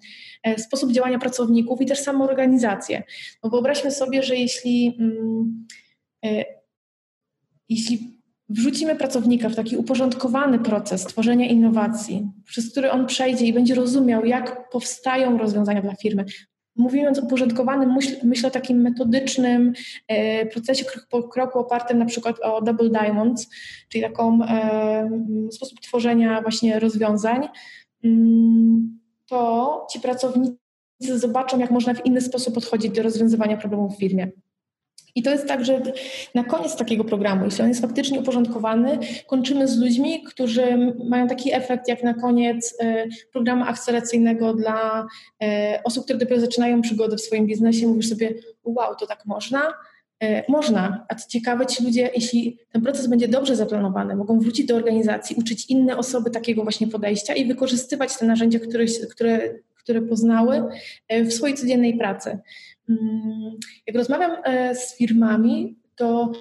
sposób 0.58 0.91
działania 0.91 1.19
pracowników 1.19 1.82
i 1.82 1.86
też 1.86 1.99
samą 1.99 2.23
organizację. 2.23 3.04
Bo 3.43 3.49
wyobraźmy 3.49 3.91
sobie, 3.91 4.23
że 4.23 4.36
jeśli 4.36 4.97
um, 4.99 5.65
jeśli 7.69 8.19
wrzucimy 8.49 8.95
pracownika 8.95 9.49
w 9.49 9.56
taki 9.56 9.78
uporządkowany 9.78 10.60
proces 10.60 11.04
tworzenia 11.04 11.47
innowacji, 11.47 12.28
przez 12.45 12.71
który 12.71 12.91
on 12.91 13.06
przejdzie 13.06 13.45
i 13.45 13.54
będzie 13.54 13.76
rozumiał, 13.76 14.26
jak 14.26 14.69
powstają 14.69 15.38
rozwiązania 15.38 15.82
dla 15.82 15.95
firmy, 15.95 16.26
Mówiąc 16.76 17.19
o 17.19 17.21
uporządkowanym, 17.21 17.93
myśl, 17.93 18.15
myślę 18.23 18.49
o 18.49 18.52
takim 18.52 18.82
metodycznym 18.82 19.73
e, 20.08 20.45
procesie 20.45 20.86
krok 20.86 21.08
po 21.10 21.23
kroku 21.23 21.60
opartym 21.60 21.99
na 21.99 22.06
przykład 22.06 22.39
o 22.43 22.62
Double 22.62 22.89
Diamonds, 22.89 23.49
czyli 23.89 24.04
taką 24.04 24.43
e, 24.43 25.10
sposób 25.52 25.80
tworzenia 25.80 26.41
właśnie 26.41 26.80
rozwiązań, 26.80 27.47
mm, 28.04 28.99
to 29.28 29.88
ci 29.91 29.99
pracownicy 29.99 30.58
zobaczą, 31.02 31.60
jak 31.60 31.71
można 31.71 31.93
w 31.93 32.06
inny 32.06 32.21
sposób 32.21 32.54
podchodzić 32.54 32.91
do 32.91 33.04
rozwiązywania 33.04 33.58
problemów 33.58 33.95
w 33.95 33.99
firmie. 33.99 34.32
I 35.16 35.24
to 35.24 35.32
jest 35.32 35.48
tak, 35.48 35.66
że 35.66 35.82
na 36.36 36.44
koniec 36.44 36.76
takiego 36.76 37.04
programu, 37.04 37.46
jeśli 37.46 37.62
on 37.62 37.70
jest 37.70 37.82
faktycznie 37.82 38.20
uporządkowany, 38.20 39.00
kończymy 39.28 39.68
z 39.68 39.78
ludźmi, 39.78 40.24
którzy 40.24 40.94
mają 41.10 41.28
taki 41.28 41.54
efekt 41.54 41.88
jak 41.88 42.04
na 42.04 42.14
koniec 42.14 42.76
e, 42.80 43.06
programu 43.32 43.64
akceleracyjnego 43.64 44.54
dla 44.54 45.08
e, 45.44 45.80
osób, 45.84 46.04
które 46.04 46.20
dopiero 46.20 46.42
zaczynają 46.42 46.82
przygodę 46.82 47.18
w 47.18 47.22
swoim 47.22 47.46
biznesie. 47.48 47.88
Mówisz 47.88 48.10
sobie, 48.10 48.34
wow, 48.64 48.96
to 48.96 49.08
tak 49.08 49.26
można? 49.26 49.74
E, 50.20 50.52
można, 50.52 51.06
a 51.10 51.16
co 51.16 51.30
ciekawe, 51.30 51.66
ci 51.66 51.84
ludzie, 51.84 52.10
jeśli 52.16 52.58
ten 52.72 52.82
proces 52.82 53.08
będzie 53.08 53.28
dobrze 53.28 53.56
zaplanowany, 53.56 54.16
mogą 54.16 54.40
wrócić 54.40 54.66
do 54.66 54.76
organizacji, 54.76 55.36
uczyć 55.40 55.70
inne 55.70 55.98
osoby 55.98 56.30
takiego 56.30 56.64
właśnie 56.64 56.88
podejścia 56.88 57.34
i 57.34 57.46
wykorzystywać 57.46 58.18
te 58.18 58.26
narzędzia, 58.26 58.60
które, 58.60 58.86
które, 59.12 59.50
które 59.76 60.02
poznały 60.02 60.64
w 61.10 61.34
swojej 61.34 61.58
codziennej 61.58 61.98
pracy. 61.98 62.40
Mm, 62.89 63.52
jak 63.88 63.96
rozmawiam 63.98 64.32
e, 64.43 64.76
z 64.76 64.98
firmami, 64.98 65.76
to 65.96 66.32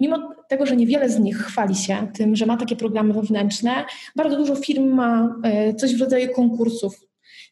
mimo 0.00 0.34
tego, 0.48 0.66
że 0.66 0.76
niewiele 0.76 1.08
z 1.08 1.18
nich 1.18 1.36
chwali 1.36 1.74
się 1.74 2.08
tym, 2.14 2.36
że 2.36 2.46
ma 2.46 2.56
takie 2.56 2.76
programy 2.76 3.12
wewnętrzne, 3.12 3.84
bardzo 4.16 4.36
dużo 4.36 4.56
firm 4.56 4.94
ma 4.94 5.36
e, 5.44 5.74
coś 5.74 5.96
w 5.96 6.00
rodzaju 6.00 6.34
konkursów. 6.34 7.00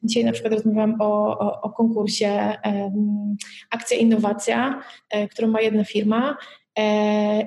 Dzisiaj 0.03 0.25
na 0.25 0.33
przykład 0.33 0.55
rozmawiałam 0.55 0.97
o, 1.01 1.39
o, 1.39 1.61
o 1.61 1.71
konkursie 1.71 2.57
um, 2.65 3.37
Akcja 3.71 3.97
Innowacja, 3.97 4.83
e, 5.11 5.29
którą 5.29 5.49
ma 5.49 5.61
jedna 5.61 5.85
firma. 5.85 6.37
E, 6.79 7.47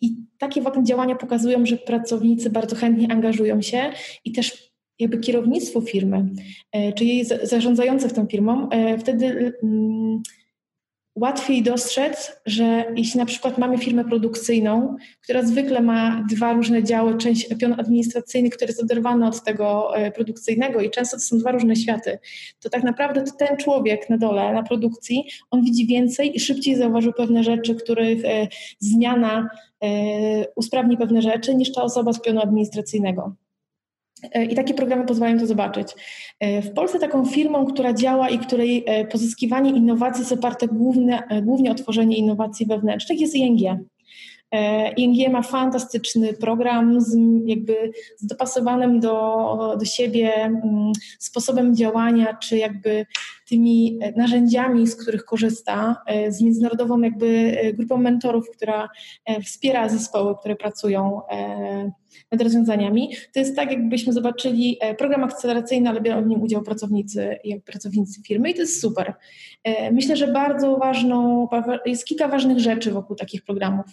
I 0.00 0.16
takie 0.38 0.60
właśnie 0.62 0.84
działania 0.84 1.16
pokazują, 1.16 1.66
że 1.66 1.76
pracownicy 1.76 2.50
bardzo 2.50 2.76
chętnie 2.76 3.12
angażują 3.12 3.62
się 3.62 3.92
i 4.24 4.32
też 4.32 4.67
jakby 4.98 5.18
kierownictwo 5.18 5.80
firmy, 5.80 6.28
e, 6.72 6.92
czy 6.92 7.04
jej 7.04 7.24
zarządzające 7.42 8.08
w 8.08 8.12
tą 8.12 8.26
firmą, 8.26 8.68
e, 8.70 8.98
wtedy 8.98 9.52
mm, 9.62 10.22
łatwiej 11.14 11.62
dostrzec, 11.62 12.40
że 12.46 12.84
jeśli 12.96 13.20
na 13.20 13.26
przykład 13.26 13.58
mamy 13.58 13.78
firmę 13.78 14.04
produkcyjną, 14.04 14.96
która 15.22 15.42
zwykle 15.42 15.82
ma 15.82 16.26
dwa 16.30 16.52
różne 16.52 16.82
działy, 16.82 17.18
część 17.18 17.48
pion 17.58 17.74
administracyjny, 17.80 18.50
który 18.50 18.66
jest 18.66 18.82
oderwany 18.82 19.26
od 19.26 19.44
tego 19.44 19.96
e, 19.96 20.12
produkcyjnego 20.12 20.80
i 20.80 20.90
często 20.90 21.16
to 21.16 21.22
są 21.22 21.38
dwa 21.38 21.52
różne 21.52 21.76
światy, 21.76 22.18
to 22.60 22.70
tak 22.70 22.82
naprawdę 22.82 23.24
to 23.24 23.32
ten 23.32 23.56
człowiek 23.56 24.10
na 24.10 24.18
dole, 24.18 24.52
na 24.52 24.62
produkcji, 24.62 25.24
on 25.50 25.64
widzi 25.64 25.86
więcej 25.86 26.36
i 26.36 26.40
szybciej 26.40 26.76
zauważył 26.76 27.12
pewne 27.12 27.44
rzeczy, 27.44 27.74
których 27.74 28.22
zmiana 28.78 29.50
usprawni 30.56 30.96
pewne 30.96 31.22
rzeczy, 31.22 31.54
niż 31.54 31.72
ta 31.72 31.82
osoba 31.82 32.12
z 32.12 32.20
pionu 32.20 32.40
administracyjnego. 32.40 33.36
E, 34.32 34.44
I 34.44 34.54
takie 34.54 34.74
programy 34.74 35.06
pozwalają 35.06 35.38
to 35.38 35.46
zobaczyć. 35.46 35.88
E, 36.40 36.62
w 36.62 36.72
Polsce 36.72 36.98
taką 36.98 37.26
firmą, 37.26 37.66
która 37.66 37.92
działa 37.92 38.28
i 38.28 38.38
której 38.38 38.84
e, 38.86 39.04
pozyskiwanie 39.04 39.70
innowacji 39.70 40.20
jest 40.20 40.32
oparte 40.32 40.68
głównie, 40.68 41.22
głównie 41.42 41.70
o 41.70 41.74
tworzenie 41.74 42.16
innowacji 42.16 42.66
wewnętrznych 42.66 43.20
jest 43.20 43.34
ING. 43.34 43.60
ING 44.96 45.32
ma 45.32 45.42
fantastyczny 45.42 46.32
program 46.32 47.00
z, 47.00 47.16
jakby 47.46 47.90
z 48.16 48.26
dopasowanym 48.26 49.00
do, 49.00 49.76
do 49.78 49.84
siebie 49.84 50.34
mm, 50.34 50.92
sposobem 51.18 51.76
działania, 51.76 52.34
czy 52.34 52.58
jakby 52.58 53.06
tymi 53.48 53.98
narzędziami, 54.16 54.86
z 54.86 54.96
których 54.96 55.24
korzysta, 55.24 55.96
z 56.28 56.42
międzynarodową 56.42 57.00
jakby 57.00 57.56
grupą 57.74 57.96
mentorów, 57.96 58.50
która 58.50 58.88
wspiera 59.44 59.88
zespoły, 59.88 60.34
które 60.40 60.56
pracują 60.56 61.20
nad 62.32 62.42
rozwiązaniami. 62.42 63.14
To 63.32 63.40
jest 63.40 63.56
tak, 63.56 63.70
jakbyśmy 63.70 64.12
zobaczyli 64.12 64.76
e, 64.80 64.94
program 64.94 65.24
akceleracyjny, 65.24 65.88
ale 65.88 66.00
biorą 66.00 66.22
w 66.22 66.26
nim 66.26 66.42
udział 66.42 66.62
pracownicy, 66.62 67.36
jak 67.44 67.62
pracownicy 67.62 68.22
firmy 68.22 68.50
i 68.50 68.54
to 68.54 68.60
jest 68.60 68.80
super. 68.80 69.14
E, 69.64 69.92
myślę, 69.92 70.16
że 70.16 70.32
bardzo 70.32 70.76
ważną, 70.76 71.48
jest 71.86 72.04
kilka 72.04 72.28
ważnych 72.28 72.58
rzeczy 72.58 72.90
wokół 72.90 73.16
takich 73.16 73.42
programów. 73.42 73.86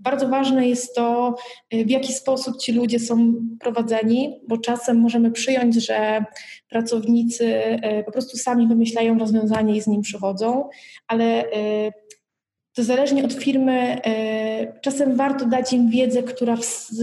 Bardzo 0.00 0.28
ważne 0.28 0.68
jest 0.68 0.94
to, 0.94 1.34
e, 1.70 1.84
w 1.84 1.90
jaki 1.90 2.12
sposób 2.12 2.56
ci 2.56 2.72
ludzie 2.72 2.98
są 2.98 3.34
prowadzeni, 3.60 4.40
bo 4.48 4.58
czasem 4.58 5.00
możemy 5.00 5.30
przyjąć, 5.30 5.74
że 5.74 6.24
pracownicy 6.68 7.62
po 8.06 8.12
prostu 8.12 8.36
sami 8.36 8.68
wymyślają 8.68 9.18
rozwiązanie 9.18 9.76
i 9.76 9.80
z 9.80 9.86
nim 9.86 10.00
przychodzą, 10.02 10.68
ale 11.06 11.44
to 12.74 12.84
zależnie 12.84 13.24
od 13.24 13.32
firmy, 13.32 13.72
e, 14.04 14.80
czasem 14.80 15.16
warto 15.16 15.46
dać 15.46 15.72
im 15.72 15.90
wiedzę, 15.90 16.22
która 16.22 16.56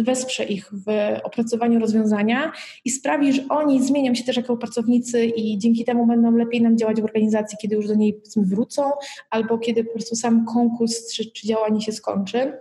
wesprze 0.04 0.44
ich 0.44 0.70
w 0.72 1.18
opracowaniu 1.24 1.80
rozwiązania 1.80 2.52
i 2.86 2.90
sprawi, 2.90 3.34
że 3.34 3.42
oni 3.50 3.84
zmienią 3.84 4.16
się 4.16 4.24
też 4.24 4.38
jako 4.38 4.58
pracownicy 4.58 5.26
i 5.26 5.58
dzięki 5.58 5.86
temu 5.86 6.06
będą 6.06 6.32
lepiej 6.32 6.62
nam 6.62 6.78
działać 6.78 7.02
w 7.02 7.06
organizacji, 7.06 7.58
kiedy 7.62 7.76
już 7.76 7.88
do 7.88 7.96
niej 7.96 8.22
wrócą, 8.36 8.92
albo 9.30 9.58
kiedy 9.58 9.84
po 9.84 9.94
prostu 9.94 10.16
sam 10.16 10.46
konkurs 10.46 11.14
czy, 11.14 11.32
czy 11.32 11.48
działanie 11.48 11.82
się 11.82 11.92
skończy. 11.92 12.54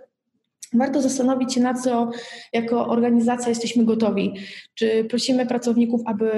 Warto 0.72 1.02
zastanowić 1.02 1.54
się, 1.54 1.60
na 1.60 1.74
co 1.74 2.10
jako 2.52 2.88
organizacja 2.88 3.48
jesteśmy 3.48 3.84
gotowi. 3.84 4.34
Czy 4.74 5.04
prosimy 5.04 5.46
pracowników, 5.46 6.00
aby 6.06 6.30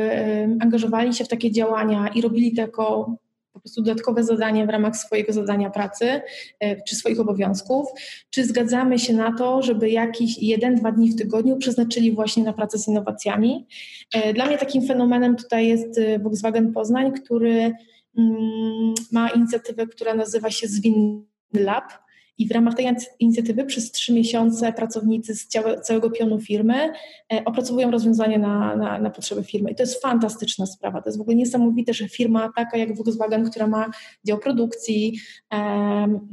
angażowali 0.61 1.14
się 1.14 1.24
w 1.24 1.28
takie 1.28 1.50
działania 1.50 2.09
i 2.14 2.20
robili 2.20 2.54
to 2.54 2.61
jako 2.61 3.16
po 3.59 3.62
prostu 3.62 3.83
dodatkowe 3.83 4.25
zadanie 4.25 4.66
w 4.66 4.68
ramach 4.68 4.97
swojego 4.97 5.33
zadania 5.33 5.71
pracy 5.71 6.21
e, 6.61 6.83
czy 6.83 6.97
swoich 6.97 7.21
obowiązków, 7.21 7.88
czy 8.31 8.44
zgadzamy 8.44 8.99
się 8.99 9.12
na 9.12 9.33
to, 9.33 9.62
żeby 9.62 9.90
jakiś 9.90 10.38
jeden, 10.38 10.75
dwa 10.75 10.92
dni 10.92 11.11
w 11.11 11.16
tygodniu 11.16 11.57
przeznaczyli 11.57 12.12
właśnie 12.12 12.44
na 12.44 12.53
pracę 12.53 12.79
z 12.79 12.88
innowacjami. 12.88 13.66
E, 14.14 14.33
dla 14.33 14.47
mnie 14.47 14.59
takim 14.59 14.87
fenomenem 14.87 15.37
tutaj 15.37 15.68
jest 15.68 15.99
e, 15.99 16.18
Volkswagen 16.18 16.73
Poznań, 16.73 17.12
który 17.12 17.73
mm, 18.18 18.94
ma 19.12 19.29
inicjatywę, 19.29 19.87
która 19.87 20.14
nazywa 20.14 20.51
się 20.51 20.68
Zwin 20.68 21.25
Lab 21.55 22.08
i 22.38 22.46
w 22.46 22.51
ramach 22.51 22.74
tej 22.74 22.88
inicjatywy 23.18 23.64
przez 23.64 23.92
trzy 23.92 24.12
miesiące 24.12 24.72
pracownicy 24.72 25.35
z 25.35 25.48
całego 25.83 26.11
pionu 26.11 26.40
firmy 26.40 26.92
e, 27.33 27.44
opracowują 27.44 27.90
rozwiązania 27.90 28.38
na, 28.38 28.77
na, 28.77 28.98
na, 28.98 29.11
potrzeby 29.11 29.44
firmy. 29.44 29.70
I 29.70 29.74
to 29.74 29.83
jest 29.83 30.03
fantastyczna 30.03 30.66
sprawa. 30.66 31.03
To 31.03 31.09
jest 31.09 31.18
w 31.18 31.20
ogóle 31.20 31.37
niesamowite, 31.37 31.94
że 31.94 32.09
firma 32.09 32.53
taka 32.57 32.77
jak 32.77 32.96
Volkswagen, 32.96 33.51
która 33.51 33.66
ma 33.66 33.90
dział 34.24 34.38
produkcji, 34.38 35.18
um, 35.53 36.29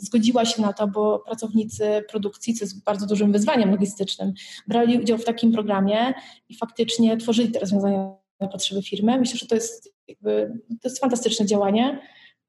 zgodziła 0.00 0.44
się 0.44 0.62
na 0.62 0.72
to, 0.72 0.88
bo 0.88 1.18
pracownicy 1.18 2.04
produkcji, 2.10 2.54
co 2.54 2.64
jest 2.64 2.84
bardzo 2.84 3.06
dużym 3.06 3.32
wyzwaniem 3.32 3.70
logistycznym, 3.70 4.32
brali 4.66 4.98
udział 4.98 5.18
w 5.18 5.24
takim 5.24 5.52
programie 5.52 6.14
i 6.48 6.56
faktycznie 6.56 7.16
tworzyli 7.16 7.50
te 7.50 7.60
rozwiązania 7.60 8.14
na 8.40 8.48
potrzeby 8.48 8.82
firmy. 8.82 9.18
Myślę, 9.18 9.38
że 9.38 9.46
to 9.46 9.54
jest, 9.54 9.94
jakby, 10.08 10.52
to 10.68 10.88
jest 10.88 11.00
fantastyczne 11.00 11.46
działanie. 11.46 11.98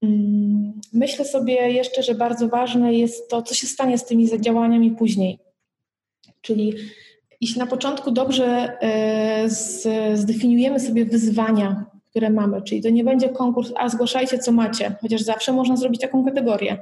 Mm, 0.02 0.82
myślę 0.94 1.26
sobie 1.26 1.54
jeszcze, 1.54 2.04
że 2.04 2.16
bardzo 2.16 2.48
ważne 2.48 2.94
jest 2.94 3.30
to, 3.30 3.42
co 3.42 3.56
się 3.56 3.68
stanie 3.68 3.98
z 3.98 4.06
tymi 4.06 4.42
działaniami 4.42 4.92
później. 4.92 5.40
Czyli 6.42 6.74
jeśli 7.42 7.60
na 7.60 7.68
początku 7.68 8.12
dobrze 8.12 8.78
e, 8.82 9.50
zdefiniujemy 10.14 10.80
sobie 10.80 11.06
wyzwania, 11.06 11.86
które 12.10 12.30
mamy, 12.30 12.62
czyli 12.62 12.82
to 12.82 12.90
nie 12.90 13.04
będzie 13.04 13.30
konkurs, 13.30 13.72
a 13.76 13.90
zgłaszajcie 13.90 14.40
co 14.40 14.52
macie, 14.52 14.96
chociaż 15.02 15.22
zawsze 15.22 15.52
można 15.54 15.76
zrobić 15.78 16.02
taką 16.02 16.26
kategorię, 16.26 16.78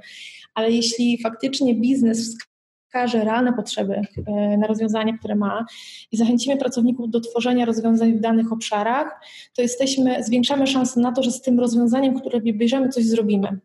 ale 0.54 0.72
jeśli 0.72 1.22
faktycznie 1.22 1.76
biznes 1.76 2.38
wskaże 2.88 3.23
realne 3.23 3.54
potrzeby 3.54 4.02
e, 4.28 4.58
na 4.58 4.67
rozwiązania, 4.67 5.17
które 5.17 5.36
ma. 5.36 5.65
I 6.12 6.17
zachęcimy 6.17 6.58
pracowników 6.58 7.10
do 7.10 7.19
tworzenia 7.19 7.65
rozwiązań 7.65 8.13
w 8.13 8.19
danych 8.19 8.52
obszarach, 8.52 9.19
to 9.56 9.62
jesteśmy, 9.62 10.23
zwiększamy 10.23 10.67
szanse 10.67 11.00
na 11.00 11.12
to, 11.12 11.23
że 11.23 11.32
z 11.32 11.41
tym 11.41 11.60
rozwiązaniem, 11.60 12.19
które 12.19 12.41
bierzemy, 12.41 12.89
coś 12.89 13.06
zrobimy. 13.06 13.60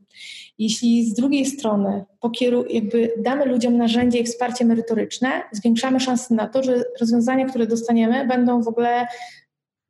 Jeśli 0.58 1.04
z 1.04 1.14
drugiej 1.14 1.46
strony 1.46 2.04
pokieru, 2.20 2.64
jakby 2.70 3.12
damy 3.18 3.46
ludziom 3.46 3.76
narzędzie 3.76 4.18
i 4.18 4.24
wsparcie 4.24 4.64
merytoryczne, 4.64 5.28
zwiększamy 5.52 6.00
szanse 6.00 6.34
na 6.34 6.46
to, 6.46 6.62
że 6.62 6.84
rozwiązania, 7.00 7.46
które 7.46 7.66
dostaniemy, 7.66 8.26
będą 8.26 8.62
w 8.62 8.68
ogóle 8.68 9.06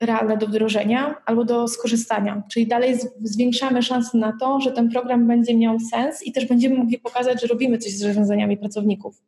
realne 0.03 0.37
do 0.37 0.47
wdrożenia 0.47 1.15
albo 1.27 1.45
do 1.45 1.69
skorzystania. 1.69 2.43
Czyli 2.53 2.67
dalej 2.67 2.97
zwiększamy 3.23 3.83
szanse 3.83 4.19
na 4.19 4.33
to, 4.41 4.61
że 4.61 4.73
ten 4.73 4.91
program 4.91 5.27
będzie 5.27 5.57
miał 5.57 5.81
sens 5.81 6.27
i 6.27 6.33
też 6.33 6.47
będziemy 6.47 6.77
mogli 6.77 6.99
pokazać, 6.99 7.41
że 7.41 7.47
robimy 7.47 7.79
coś 7.79 7.93
z 7.93 8.03
rozwiązaniami 8.03 8.57
pracowników. 8.57 9.23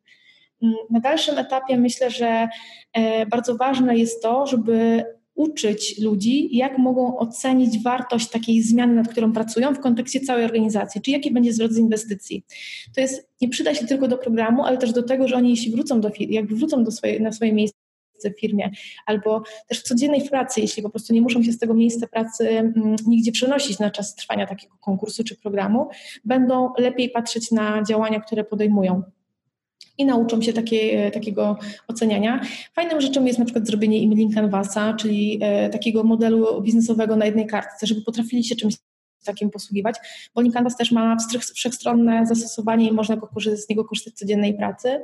Mm, 0.63 0.75
na 0.91 1.01
dalszym 1.01 1.39
etapie 1.39 1.77
myślę, 1.77 2.11
że 2.11 2.49
e, 2.93 3.27
bardzo 3.27 3.57
ważne 3.57 3.97
jest 3.97 4.23
to, 4.23 4.47
żeby 4.47 5.05
uczyć 5.35 5.99
ludzi, 6.01 6.57
jak 6.57 6.79
mogą 6.79 7.19
ocenić 7.19 7.83
wartość 7.83 8.31
takiej 8.31 8.63
zmiany, 8.63 8.95
nad 8.95 9.09
którą 9.09 9.33
pracują 9.33 9.75
w 9.75 9.81
kontekście 9.81 10.21
całej 10.21 10.45
organizacji, 10.45 11.01
czy 11.01 11.11
jaki 11.11 11.31
będzie 11.31 11.53
zwrot 11.53 11.73
z 11.73 11.79
inwestycji. 11.79 12.45
To 12.95 13.01
jest, 13.01 13.29
nie 13.41 13.49
przyda 13.49 13.75
się 13.75 13.87
tylko 13.87 14.09
do 14.09 14.19
programu, 14.19 14.65
ale 14.65 14.79
też 14.79 14.93
do 14.93 15.03
tego, 15.03 15.29
że 15.29 15.37
oni 15.37 15.51
jeśli 15.51 15.73
wrócą 15.73 16.01
do, 16.01 16.11
jak 16.19 16.47
wrócą 16.47 16.85
do 16.85 16.91
swoje, 16.91 17.21
na 17.21 17.33
swoje 17.33 17.53
miejsce 17.53 17.84
w 18.25 18.41
firmie, 18.41 18.71
albo 19.07 19.43
też 19.69 19.81
w 19.81 19.83
codziennej 19.83 20.29
pracy, 20.29 20.61
jeśli 20.61 20.83
po 20.83 20.91
prostu 20.91 21.15
nie 21.15 21.23
muszą 21.23 21.43
się 21.43 21.53
z 21.53 21.59
tego 21.59 21.75
miejsca 21.75 22.07
pracy 22.07 22.49
mm, 22.49 22.97
nigdzie 23.07 23.33
przenosić 23.33 23.79
na 23.79 23.91
czas 23.91 24.15
trwania 24.15 24.47
takiego 24.47 24.77
konkursu 24.81 25.25
czy 25.25 25.37
programu, 25.37 25.89
będą 26.25 26.73
lepiej 26.79 27.11
patrzeć 27.11 27.51
na 27.51 27.83
działania, 27.83 28.21
które 28.21 28.45
podejmują 28.45 29.03
i 29.99 30.05
nauczą 30.05 30.43
się 30.43 30.53
takie, 30.53 31.11
takiego 31.11 31.59
oceniania. 31.89 32.41
Fajną 32.75 33.01
rzeczą 33.01 33.25
jest 33.25 33.39
na 33.39 33.45
przykład 33.45 33.67
zrobienie 33.67 33.99
e-mailing 33.99 34.35
canvasa, 34.35 34.95
czyli 34.95 35.39
e, 35.43 35.71
takiego 35.71 36.05
modelu 36.05 36.63
biznesowego 36.63 37.17
na 37.17 37.27
jednej 37.27 37.47
kartce, 37.47 37.87
żeby 37.87 38.03
potrafili 38.03 38.45
się 38.45 38.57
czymś 38.57 38.75
takim 39.25 39.51
posługiwać, 39.51 39.97
bo 40.35 40.43
Canvas 40.53 40.77
też 40.77 40.93
ma 40.93 41.17
wszechstronne 41.55 42.27
zastosowanie 42.27 42.89
i 42.89 42.93
można 42.93 43.17
go, 43.17 43.29
z 43.55 43.69
niego 43.69 43.85
korzystać 43.85 44.15
w 44.15 44.17
codziennej 44.17 44.55
pracy. 44.55 45.01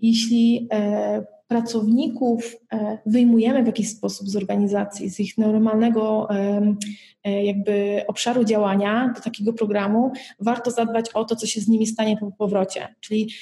Jeśli 0.00 0.68
e, 0.72 1.24
pracowników 1.48 2.56
e, 2.72 2.98
wyjmujemy 3.06 3.62
w 3.62 3.66
jakiś 3.66 3.90
sposób 3.90 4.28
z 4.28 4.36
organizacji, 4.36 5.10
z 5.10 5.20
ich 5.20 5.38
normalnego 5.38 6.28
e, 6.30 7.44
jakby 7.44 8.04
obszaru 8.06 8.44
działania 8.44 9.12
do 9.16 9.20
takiego 9.20 9.52
programu, 9.52 10.12
warto 10.40 10.70
zadbać 10.70 11.10
o 11.14 11.24
to, 11.24 11.36
co 11.36 11.46
się 11.46 11.60
z 11.60 11.68
nimi 11.68 11.86
stanie 11.86 12.16
po 12.16 12.32
powrocie. 12.32 12.94
Czyli 13.00 13.32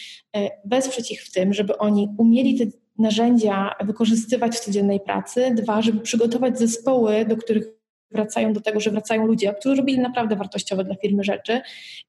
wesprzeć 0.65 1.11
ich 1.11 1.23
w 1.23 1.33
tym, 1.33 1.53
żeby 1.53 1.79
oni 1.79 2.09
umieli 2.19 2.59
te 2.59 2.65
narzędzia 2.99 3.75
wykorzystywać 3.85 4.57
w 4.57 4.61
codziennej 4.61 5.01
pracy. 5.01 5.55
Dwa, 5.55 5.83
żeby 5.83 6.01
przygotować 6.01 6.59
zespoły, 6.59 7.25
do 7.25 7.37
których 7.37 7.65
wracają 8.11 8.53
do 8.53 8.61
tego, 8.61 8.81
że 8.81 8.91
wracają 8.91 9.27
ludzie, 9.27 9.55
którzy 9.61 9.77
robili 9.77 9.99
naprawdę 9.99 10.37
wartościowe 10.37 10.85
dla 10.85 10.95
firmy 10.95 11.25
rzeczy 11.25 11.61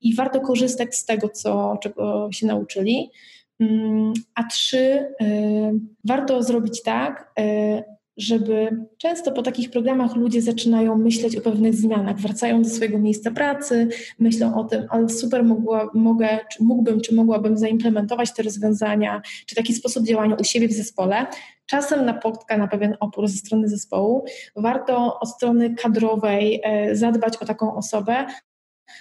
i 0.01 0.15
warto 0.15 0.39
korzystać 0.39 0.95
z 0.95 1.05
tego, 1.05 1.29
co, 1.29 1.77
czego 1.81 2.29
się 2.31 2.47
nauczyli. 2.47 3.11
Mm, 3.59 4.13
a 4.35 4.43
trzy, 4.43 5.15
y, 5.21 5.79
warto 6.03 6.43
zrobić 6.43 6.83
tak, 6.83 7.31
y, 7.39 7.83
żeby 8.17 8.85
często 8.97 9.31
po 9.31 9.41
takich 9.41 9.71
programach 9.71 10.15
ludzie 10.15 10.41
zaczynają 10.41 10.97
myśleć 10.97 11.37
o 11.37 11.41
pewnych 11.41 11.73
zmianach, 11.73 12.17
wracają 12.17 12.61
do 12.61 12.69
swojego 12.69 12.99
miejsca 12.99 13.31
pracy, 13.31 13.87
myślą 14.19 14.55
o 14.55 14.63
tym, 14.63 14.85
ale 14.89 15.09
super 15.09 15.43
mogła, 15.43 15.89
mogę, 15.93 16.39
czy 16.51 16.63
mógłbym, 16.63 17.01
czy 17.01 17.15
mogłabym 17.15 17.57
zaimplementować 17.57 18.33
te 18.33 18.43
rozwiązania, 18.43 19.21
czy 19.45 19.55
taki 19.55 19.73
sposób 19.73 20.05
działania 20.05 20.35
u 20.35 20.43
siebie 20.43 20.67
w 20.67 20.73
zespole. 20.73 21.25
Czasem 21.65 22.05
napotka 22.05 22.57
na 22.57 22.67
pewien 22.67 22.97
opór 22.99 23.27
ze 23.27 23.37
strony 23.37 23.67
zespołu. 23.67 24.25
Warto 24.55 25.19
od 25.19 25.29
strony 25.29 25.75
kadrowej 25.75 26.61
e, 26.63 26.95
zadbać 26.95 27.37
o 27.37 27.45
taką 27.45 27.75
osobę, 27.75 28.25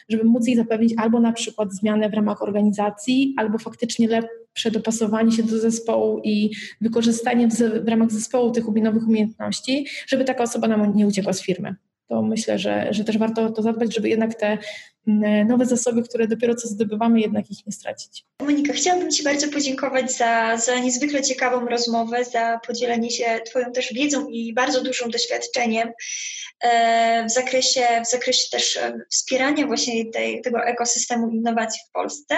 żeby 0.09 0.25
móc 0.25 0.47
jej 0.47 0.57
zapewnić 0.57 0.95
albo 0.97 1.21
na 1.21 1.33
przykład 1.33 1.73
zmianę 1.73 2.11
w 2.11 2.15
ramach 2.15 2.43
organizacji, 2.43 3.35
albo 3.39 3.59
faktycznie 3.59 4.09
lepsze 4.09 4.44
dopasowanie 4.71 5.33
się 5.33 5.43
do 5.43 5.59
zespołu 5.59 6.21
i 6.25 6.51
wykorzystanie 6.81 7.49
w, 7.49 7.85
w 7.85 7.89
ramach 7.89 8.11
zespołu 8.11 8.51
tych 8.51 8.69
nowych 8.69 9.09
umiejętności, 9.09 9.87
żeby 10.07 10.25
taka 10.25 10.43
osoba 10.43 10.69
nam 10.69 10.97
nie 10.97 11.07
uciekła 11.07 11.33
z 11.33 11.43
firmy. 11.43 11.75
To 12.09 12.23
myślę, 12.23 12.59
że, 12.59 12.89
że 12.91 13.05
też 13.05 13.19
warto 13.19 13.43
o 13.43 13.51
to 13.51 13.63
zadbać, 13.63 13.95
żeby 13.95 14.09
jednak 14.09 14.35
te 14.35 14.59
mm, 15.09 15.49
nowe 15.49 15.67
zasoby, 15.67 16.03
które 16.03 16.29
dopiero 16.29 16.55
co 16.55 16.69
zdobywamy, 16.69 17.21
jednak 17.21 17.51
ich 17.51 17.67
nie 17.67 17.73
stracić. 17.73 18.25
Monika, 18.41 18.73
chciałabym 18.73 19.11
Ci 19.11 19.25
bardzo 19.25 19.49
podziękować 19.49 20.13
za, 20.13 20.57
za 20.57 20.79
niezwykle 20.79 21.23
ciekawą 21.23 21.67
rozmowę, 21.67 22.25
za 22.25 22.61
podzielenie 22.67 23.11
się 23.11 23.41
Twoją 23.47 23.73
też 23.73 23.93
wiedzą 23.93 24.29
i 24.29 24.55
bardzo 24.55 24.83
dużym 24.83 25.11
doświadczeniem 25.11 25.89
E, 26.65 27.25
w 27.27 27.31
zakresie, 27.31 27.87
w 28.05 28.11
zakresie 28.11 28.51
też 28.51 28.77
e, 28.77 28.99
wspierania 29.11 29.67
właśnie 29.67 30.11
tej, 30.11 30.41
tego 30.41 30.65
ekosystemu 30.65 31.29
innowacji 31.29 31.81
w 31.89 31.93
Polsce 31.93 32.37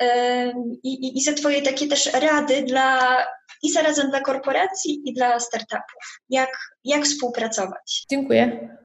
e, 0.00 0.52
i, 0.82 0.88
i, 0.88 1.18
i 1.18 1.22
za 1.22 1.32
Twoje 1.32 1.62
takie 1.62 1.86
też 1.86 2.12
rady 2.12 2.62
dla 2.62 3.26
i 3.62 3.72
zarazem 3.72 4.10
dla 4.10 4.20
korporacji 4.20 5.02
i 5.04 5.14
dla 5.14 5.40
startupów. 5.40 6.20
Jak, 6.30 6.50
jak 6.84 7.04
współpracować? 7.04 8.06
Dziękuję. 8.10 8.76